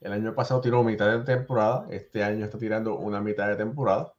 [0.00, 4.12] El año pasado tiró mitad de temporada, este año está tirando una mitad de temporada.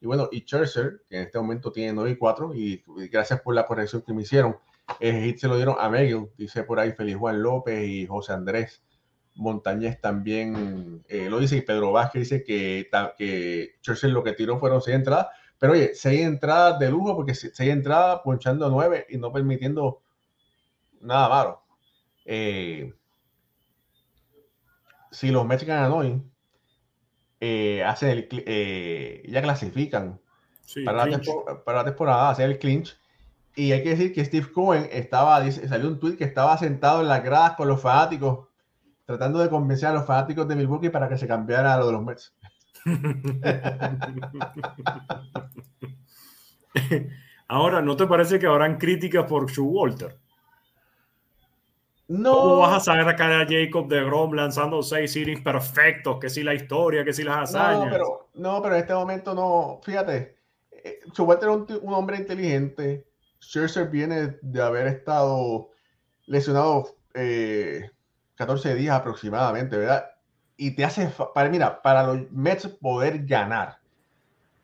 [0.00, 3.54] Y bueno, y Scherzer, que en este momento tiene 9 y 4, y, gracias por
[3.54, 4.56] la corrección que me hicieron,
[4.98, 8.82] el se lo dieron a Megill, dice por ahí Feliz Juan López y José Andrés
[9.34, 13.76] Montañez también eh, lo dice, y Pedro Vázquez dice que, que
[14.08, 15.28] lo que tiró fueron 6 entradas,
[15.62, 20.02] pero oye, 6 entradas de lujo, porque 6 entradas ponchando 9 y no permitiendo
[21.00, 21.62] nada malo.
[22.24, 22.92] Eh,
[25.12, 26.20] si los Mets ganan hoy,
[27.38, 30.20] eh, hacen el, eh, ya clasifican
[30.84, 31.20] para, la
[31.64, 32.98] para, la temporada, hacer el clinch.
[33.54, 37.02] Y hay que decir que Steve Cohen estaba, dice, salió un tweet que estaba sentado
[37.02, 38.48] en las gradas con los fanáticos,
[39.04, 41.92] tratando de convencer a los fanáticos de Milwaukee para que se cambiara a lo de
[41.92, 42.34] los Mets.
[47.48, 50.16] Ahora, ¿no te parece que habrán críticas por Shu Walter?
[52.08, 52.32] No.
[52.32, 56.18] ¿Cómo vas a saber acá a Jacob de Grom lanzando seis innings perfectos?
[56.18, 57.86] Que si la historia, que si las hazañas.
[57.86, 59.80] No, pero, no, pero en este momento no.
[59.82, 60.36] Fíjate,
[60.70, 63.06] eh, Walter es un, un, hombre inteligente.
[63.40, 65.70] Scherzer viene de haber estado
[66.26, 70.11] lesionado 14 eh, días aproximadamente, ¿verdad?
[70.56, 71.12] Y te hace.
[71.34, 73.78] Para, mira, para los Mets poder ganar,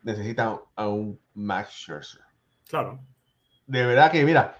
[0.02, 2.22] necesitan a un Max Scherzer.
[2.68, 3.00] Claro.
[3.66, 4.56] De verdad que, mira,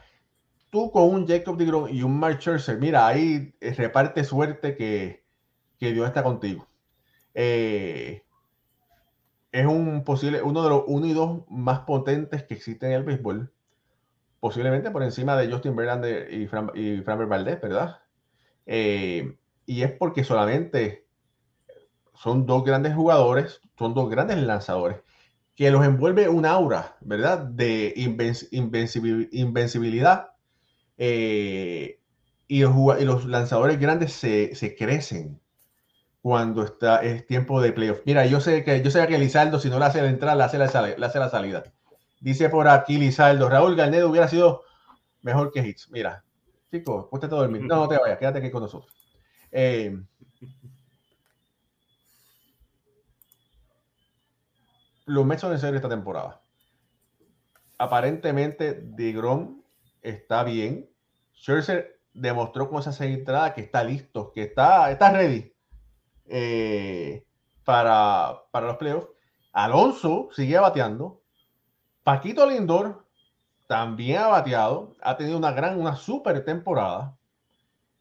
[0.71, 5.25] tú con un Jacob DeGrom y un Mark Scherzer, mira, ahí reparte suerte que,
[5.79, 6.67] que Dios está contigo.
[7.35, 8.23] Eh,
[9.53, 13.05] es un posible, uno de los uno y dos más potentes que existen en el
[13.05, 13.53] béisbol.
[14.41, 18.01] Posiblemente por encima de Justin Verlander y Fran, y Valdez, ¿verdad?
[18.67, 21.08] Eh, y es porque solamente
[22.19, 24.99] son dos grandes jugadores, son dos grandes lanzadores,
[25.55, 27.39] que los envuelve un aura, ¿verdad?
[27.39, 30.31] De invencibilidad.
[30.97, 32.01] Eh,
[32.49, 35.41] y, los, y, los, lanzadores grandes se, se crecen
[36.21, 38.01] cuando está, es tiempo de playoff.
[38.05, 40.45] Mira, yo sé que yo sé que Lizardo, si no le hace la entrada, le
[40.45, 41.65] hace la, le hace la salida.
[42.21, 44.65] Dice por aquí Lizardo, Raúl Garnedo hubiera sido
[45.23, 45.89] mejor que Hits.
[45.91, 46.25] Mira,
[46.71, 47.63] chicos, ponte todo dormir.
[47.63, 48.93] No, no te vayas, quédate aquí con nosotros.
[49.53, 49.97] Eh,
[55.09, 56.41] los Mets son en serio esta temporada.
[57.79, 59.63] Aparentemente, DeGrom
[60.03, 60.89] está bien.
[61.35, 65.53] Scherzer demostró con esa entrada que está listo, que está, está ready
[66.27, 67.25] eh,
[67.65, 69.09] para, para los playoffs.
[69.53, 71.23] Alonso sigue bateando.
[72.03, 73.07] Paquito Lindor
[73.67, 74.97] también ha bateado.
[75.01, 77.17] Ha tenido una gran, una super temporada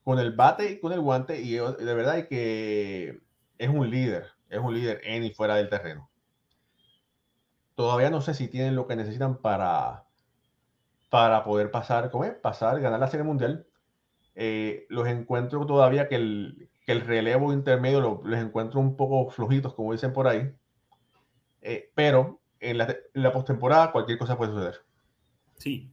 [0.03, 1.39] con el bate y con el guante.
[1.39, 3.21] Y de verdad que
[3.57, 4.27] es un líder.
[4.49, 6.09] Es un líder en y fuera del terreno.
[7.77, 10.03] Todavía no sé si tienen lo que necesitan para,
[11.11, 12.33] para poder pasar, ¿cómo es?
[12.33, 13.67] Pasar, ganar la Serie Mundial.
[14.33, 19.29] Eh, los encuentro todavía que el, que el relevo intermedio lo, los encuentro un poco
[19.29, 20.51] flojitos, como dicen por ahí.
[21.61, 24.81] Eh, pero en la, en la postemporada cualquier cosa puede suceder.
[25.57, 25.91] Sí,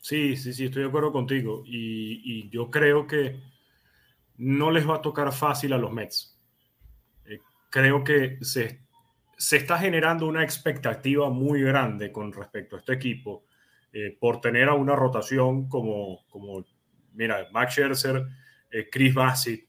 [0.00, 1.62] sí, sí, sí, estoy de acuerdo contigo.
[1.64, 3.40] Y, yo creo que
[4.36, 6.36] no les va a tocar fácil a los Mets.
[7.24, 7.38] Eh,
[7.70, 8.83] creo que se,
[9.36, 13.44] se, está generando una expectativa muy grande con respecto a este equipo
[13.92, 16.64] eh, por tener a una rotación como, como
[17.12, 18.26] mira, Max Scherzer,
[18.70, 19.68] eh, Chris Bassett,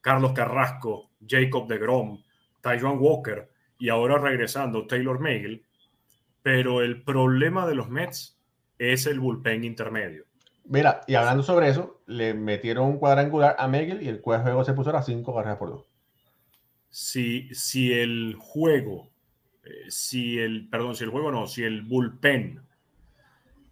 [0.00, 2.22] Carlos Carrasco, Jacob de Grom,
[2.60, 3.48] Taiwan Walker
[3.78, 5.64] y ahora regresando Taylor Megill.
[6.42, 8.40] Pero el problema de los Mets
[8.78, 10.24] es el bullpen intermedio.
[10.64, 14.72] Mira, y hablando sobre eso, le metieron un cuadrangular a Megill y el juego se
[14.72, 15.89] puso a las 5 carreras por 2.
[16.90, 19.10] Si, si el juego,
[19.64, 22.60] eh, si el, perdón, si el juego no, si el bullpen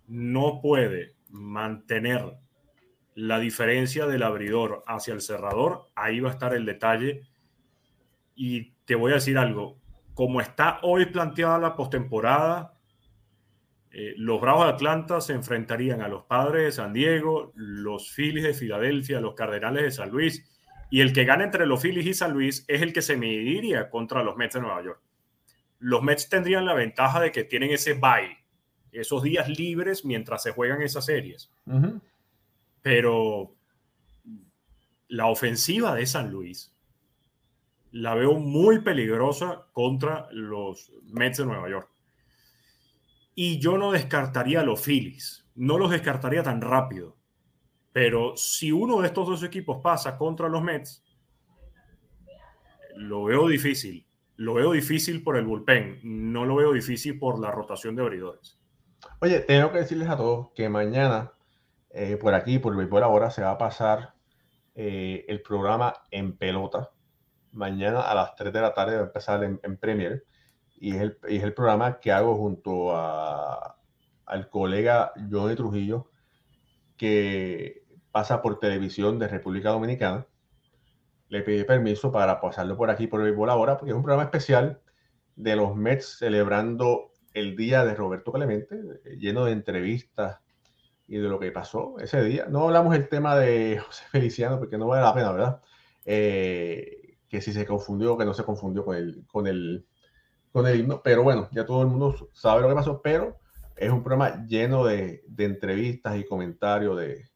[0.06, 2.38] no puede mantener
[3.14, 7.22] la diferencia del abridor hacia el cerrador, ahí va a estar el detalle.
[8.34, 9.80] Y te voy a decir algo,
[10.14, 12.78] como está hoy planteada la postemporada,
[13.90, 18.44] eh, los Bravos de Atlanta se enfrentarían a los Padres de San Diego, los Phillies
[18.44, 20.44] de Filadelfia, los Cardenales de San Luis,
[20.90, 23.90] y el que gane entre los Phillies y San Luis es el que se mediría
[23.90, 25.00] contra los Mets de Nueva York.
[25.78, 28.38] Los Mets tendrían la ventaja de que tienen ese bye,
[28.92, 31.50] esos días libres mientras se juegan esas series.
[31.66, 32.00] Uh
[32.88, 33.54] pero
[35.08, 36.74] la ofensiva de San Luis
[37.90, 41.90] la veo muy peligrosa contra los Mets de Nueva York.
[43.34, 47.17] Y yo no descartaría a los Phillies, no los descartaría tan rápido.
[47.98, 51.02] Pero si uno de estos dos equipos pasa contra los Mets,
[52.94, 54.06] lo veo difícil.
[54.36, 58.56] Lo veo difícil por el bullpen, no lo veo difícil por la rotación de abridores.
[59.20, 61.32] Oye, tengo que decirles a todos que mañana
[61.90, 64.14] eh, por aquí, por Béisbol Ahora, se va a pasar
[64.76, 66.92] eh, el programa en pelota.
[67.50, 70.24] Mañana a las 3 de la tarde va a empezar en, en Premier.
[70.76, 73.76] Y es, el, y es, el, programa que hago junto a,
[74.24, 76.12] al colega Johnny Trujillo,
[76.96, 80.26] que pasa por televisión de República Dominicana.
[81.28, 84.80] Le pedí permiso para pasarlo por aquí por Béisbol Ahora, porque es un programa especial
[85.36, 88.76] de los Mets celebrando el día de Roberto Clemente,
[89.18, 90.40] lleno de entrevistas
[91.06, 92.46] y de lo que pasó ese día.
[92.48, 95.62] No hablamos el tema de José Feliciano porque no vale la pena, ¿verdad?
[96.04, 99.86] Eh, que si se confundió, que no se confundió con el, con el,
[100.50, 103.38] con el himno, pero bueno, ya todo el mundo sabe lo que pasó, pero
[103.76, 107.28] es un programa lleno de, de entrevistas y comentarios de,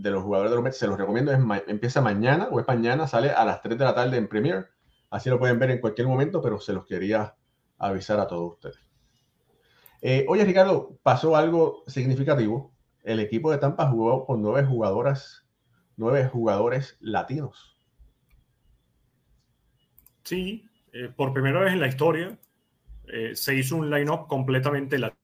[0.00, 0.78] de, los jugadores de los Mets.
[0.78, 3.94] Se los recomiendo, es empieza mañana o es mañana, sale a las 3 de la
[3.94, 4.66] tarde en Premiere,
[5.10, 7.34] así lo pueden ver en cualquier momento, pero se los quería
[7.78, 8.78] avisar a todos ustedes.
[10.02, 12.76] Eh, oye, Ricardo, pasó algo significativo
[13.06, 15.46] el equipo de Tampa jugó con nueve jugadoras,
[15.96, 17.80] nueve jugadores latinos.
[20.24, 22.36] Sí, eh, por primera vez en la historia
[23.06, 25.15] eh, se hizo un line-up completamente latino.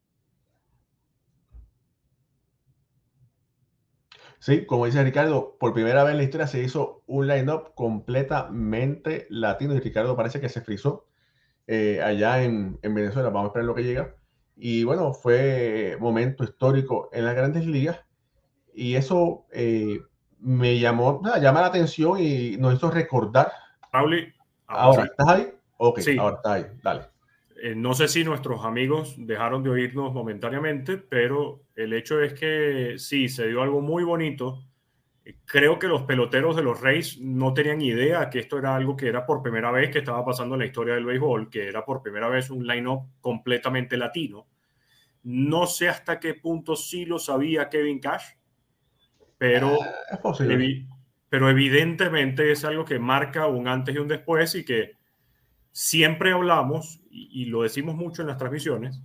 [4.42, 9.28] Sí, como dice Ricardo, por primera vez en la historia se hizo un line-up completamente
[9.30, 11.06] latino y Ricardo parece que se frizó
[11.68, 13.28] eh, allá en, en Venezuela.
[13.28, 14.16] Vamos a esperar lo que llega.
[14.56, 18.00] Y bueno, fue momento histórico en las grandes ligas.
[18.74, 20.00] y eso eh,
[20.40, 23.52] me llamó, llama la atención y nos hizo recordar.
[23.92, 24.26] Pauli,
[24.66, 25.52] ahora, ¿estás ahí?
[25.76, 26.18] Ok, sí.
[26.18, 27.11] ahora está ahí, dale.
[27.64, 32.96] Eh, no sé si nuestros amigos dejaron de oírnos momentáneamente, pero el hecho es que
[32.98, 34.64] sí, se dio algo muy bonito.
[35.44, 39.06] Creo que los peloteros de los Reyes no tenían idea que esto era algo que
[39.06, 42.02] era por primera vez que estaba pasando en la historia del béisbol, que era por
[42.02, 44.48] primera vez un line-up completamente latino.
[45.22, 48.24] No sé hasta qué punto sí lo sabía Kevin Cash,
[49.38, 49.78] pero,
[50.10, 50.20] ah,
[51.28, 54.96] pero evidentemente es algo que marca un antes y un después y que
[55.72, 59.00] siempre hablamos, y, lo decimos mucho en las transmisiones,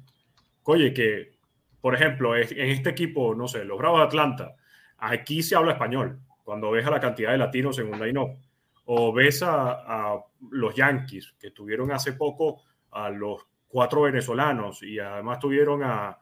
[0.63, 1.38] oye, que,
[1.82, 4.55] por ejemplo, en este equipo, no sé, los Bravos de Atlanta,
[4.97, 8.38] aquí se habla español, cuando ves a la cantidad de latinos en un line
[8.86, 10.18] o ves a,
[10.51, 12.61] los Yankees, que tuvieron hace poco
[12.91, 16.18] a los cuatro venezolanos y además tuvieron a,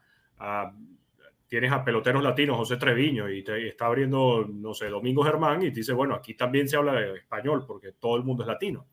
[1.47, 5.69] tienes a peloteros latinos, José Treviño, y, te, está abriendo, no sé, Domingo Germán, y
[5.69, 8.87] dice, bueno, aquí también se habla español porque todo el mundo es latino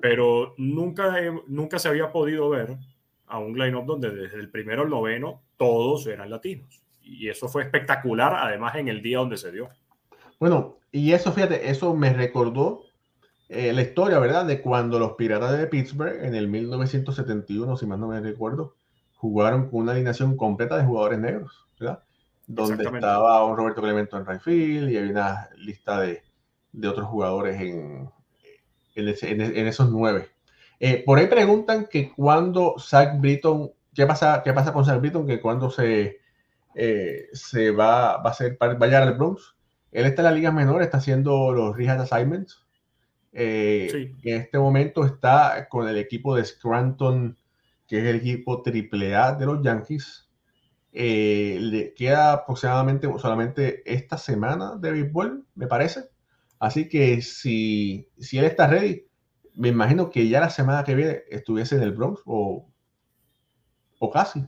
[0.00, 1.16] pero nunca,
[1.48, 2.76] nunca se había podido ver
[3.26, 6.82] a un line-up donde desde el primero al noveno todos eran latinos.
[7.02, 9.68] Y eso fue espectacular, además en el día donde se dio.
[10.38, 12.84] Bueno, y eso, fíjate, eso me recordó
[13.48, 14.44] eh, la historia, ¿verdad?
[14.44, 18.74] De cuando los Piratas de Pittsburgh en el 1971, si más no me recuerdo,
[19.16, 22.02] jugaron con una alineación completa de jugadores negros, ¿verdad?
[22.46, 26.22] Donde estaba un Roberto Clemente en Rayfield y había una lista de,
[26.72, 28.08] de otros jugadores en,
[28.96, 30.28] en, esos nueve.
[30.80, 35.26] Eh, por ahí preguntan que cuando Zach Britton, ¿qué pasa, qué pasa con Zach Britton?
[35.26, 36.18] Que cuando se,
[36.74, 39.54] eh, se va, va a ser, va a llegar al Bronx.
[39.92, 42.64] Él está en la liga menor, está haciendo los rehab assignments.
[43.32, 47.36] Eh, en este momento está con el equipo de Scranton,
[47.86, 50.28] que es el equipo AAA de los Yankees.
[50.92, 56.15] le queda aproximadamente solamente esta semana de béisbol, me parece.
[56.58, 59.06] Así que si, si él está ready,
[59.54, 62.68] me imagino que ya la semana que viene estuviese en el Bronx o,
[63.98, 64.40] o casi.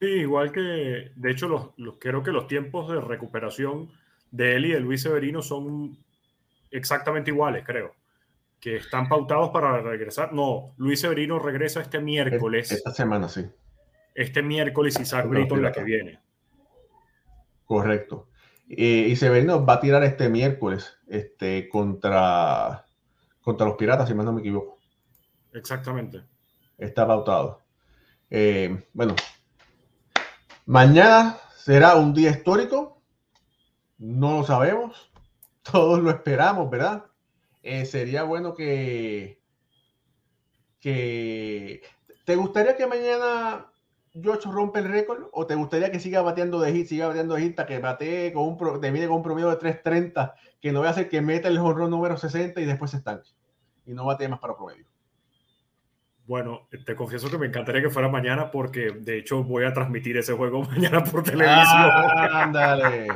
[0.00, 3.90] Sí, igual que, de hecho, los, los, creo que los tiempos de recuperación
[4.30, 5.98] de él y de Luis Severino son
[6.70, 7.94] exactamente iguales, creo.
[8.60, 10.32] Que están pautados para regresar.
[10.32, 12.72] No, Luis Severino regresa este miércoles.
[12.72, 13.46] Esta semana, sí.
[14.14, 16.20] Este miércoles y Brito la que viene.
[17.64, 18.29] Correcto.
[18.72, 22.86] Eh, y Severino va a tirar este miércoles este, contra,
[23.42, 24.78] contra los Piratas, si más no me equivoco.
[25.52, 26.22] Exactamente.
[26.78, 27.62] Está pautado.
[28.30, 29.16] Eh, bueno,
[30.66, 33.02] mañana será un día histórico.
[33.98, 35.10] No lo sabemos.
[35.62, 37.06] Todos lo esperamos, ¿verdad?
[37.64, 39.42] Eh, sería bueno que,
[40.78, 41.82] que...
[42.24, 43.69] ¿Te gustaría que mañana
[44.12, 47.42] George rompe el récord o te gustaría que siga bateando de hit, siga bateando de
[47.42, 50.90] hit que batee con un, termine con un promedio de 3.30, que no va a
[50.90, 53.30] hacer que meta el jonrón número 60 y después se estanque
[53.86, 54.86] y no batee más para promedio?
[56.26, 60.16] Bueno, te confieso que me encantaría que fuera mañana porque de hecho voy a transmitir
[60.16, 61.90] ese juego mañana por televisión.
[62.32, 63.08] ándale.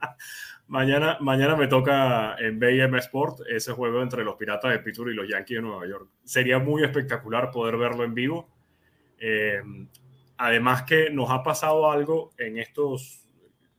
[0.66, 5.14] mañana, mañana me toca en BM Sport ese juego entre los Piratas de Pittsburgh y
[5.14, 6.08] los Yankees de Nueva York.
[6.24, 8.50] Sería muy espectacular poder verlo en vivo.
[9.18, 9.62] Eh,
[10.44, 13.28] Además que nos ha pasado algo en estos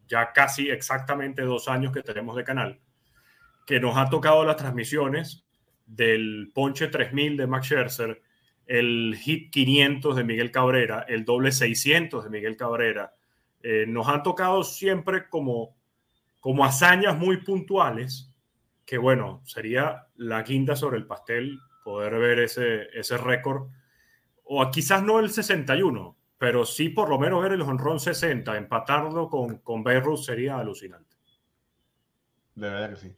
[0.07, 2.80] ya casi exactamente dos años que tenemos de canal,
[3.66, 5.45] que nos ha tocado las transmisiones
[5.86, 8.22] del Ponche 3000 de Max Scherzer,
[8.66, 13.14] el Hit 500 de Miguel Cabrera, el doble 600 de Miguel Cabrera.
[13.61, 15.76] Eh, nos han tocado siempre como,
[16.39, 18.34] como hazañas muy puntuales,
[18.86, 23.68] que bueno, sería la quinta sobre el pastel poder ver ese, ese récord,
[24.45, 29.30] o quizás no el 61, pero sí por lo menos ver el honrón 60, empatarlo
[29.30, 29.82] con, con
[30.18, 31.16] sería alucinante.
[32.54, 33.16] De verdad que sí.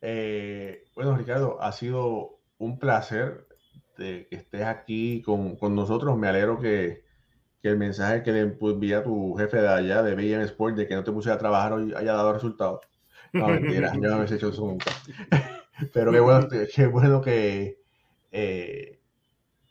[0.00, 3.46] Eh, bueno, Ricardo, ha sido un placer
[3.96, 6.18] de que estés aquí con, con nosotros.
[6.18, 7.04] Me alegro que,
[7.62, 10.96] que, el mensaje que le envía tu jefe de allá, de BM Sport, de que
[10.96, 12.80] no te puse a trabajar hoy, haya dado resultados.
[13.34, 14.90] No, mentira, yo no he hecho eso nunca.
[15.94, 17.80] Pero qué bueno, qué bueno que,
[18.32, 18.98] eh,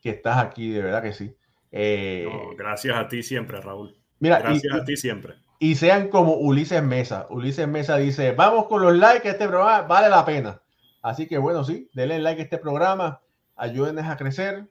[0.01, 1.36] que estás aquí, de verdad que sí.
[1.71, 3.95] Eh, gracias a ti siempre, Raúl.
[4.19, 5.35] Mira, gracias a ti siempre.
[5.59, 7.27] Y sean como Ulises Mesa.
[7.29, 10.61] Ulises Mesa dice, vamos con los likes, este programa vale la pena.
[11.01, 13.21] Así que bueno, sí, denle like a este programa,
[13.55, 14.67] ayúdenos a crecer.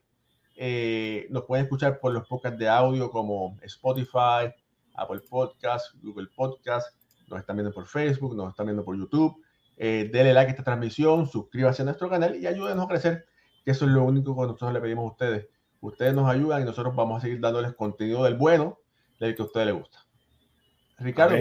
[0.57, 4.53] Eh, nos pueden escuchar por los podcasts de audio como Spotify,
[4.95, 6.97] Apple Podcast, Google Podcast.
[7.29, 9.43] Nos están viendo por Facebook, nos están viendo por YouTube.
[9.77, 13.27] Eh, denle like a esta transmisión, suscríbase a nuestro canal y ayúdenos a crecer,
[13.65, 15.49] que eso es lo único que nosotros le pedimos a ustedes
[15.81, 18.79] Ustedes nos ayudan y nosotros vamos a seguir dándoles contenido del bueno,
[19.21, 19.99] del que a ustedes les gusta.
[20.99, 21.37] Ricardo,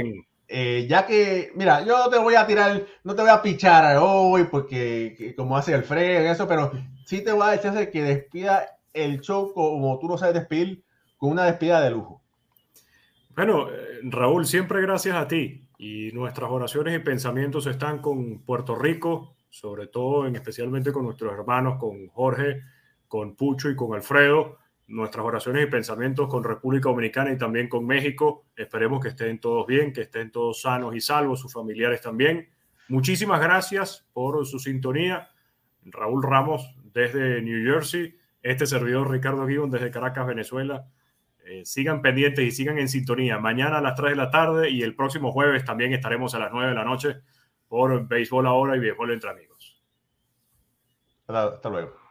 [0.47, 3.97] eh, ya que, mira, yo no te voy a tirar, no te voy a pichar
[3.99, 6.71] hoy porque como hace Alfredo en eso, pero
[7.05, 10.83] sí te voy a decir que despida el show como tú lo sabes despedir,
[11.17, 12.21] con una despida de lujo.
[13.35, 18.75] Bueno, eh, Raúl, siempre gracias a ti y nuestras oraciones y pensamientos están con Puerto
[18.75, 22.61] Rico, sobre todo en especialmente con nuestros hermanos, con Jorge,
[23.07, 24.57] con Pucho y con Alfredo.
[24.87, 28.45] Nuestras oraciones y pensamientos con República Dominicana y también con México.
[28.55, 32.49] Esperemos que estén todos bien, que estén todos sanos y salvos, sus familiares también.
[32.87, 35.29] Muchísimas gracias por su sintonía.
[35.83, 40.87] Raúl Ramos desde New Jersey, este servidor Ricardo Gibbon desde Caracas, Venezuela.
[41.45, 43.37] Eh, sigan pendientes y sigan en sintonía.
[43.37, 46.51] Mañana a las 3 de la tarde y el próximo jueves también estaremos a las
[46.51, 47.17] 9 de la noche
[47.67, 49.83] por Béisbol Ahora y Béisbol Entre Amigos.
[51.27, 52.04] Hasta luego.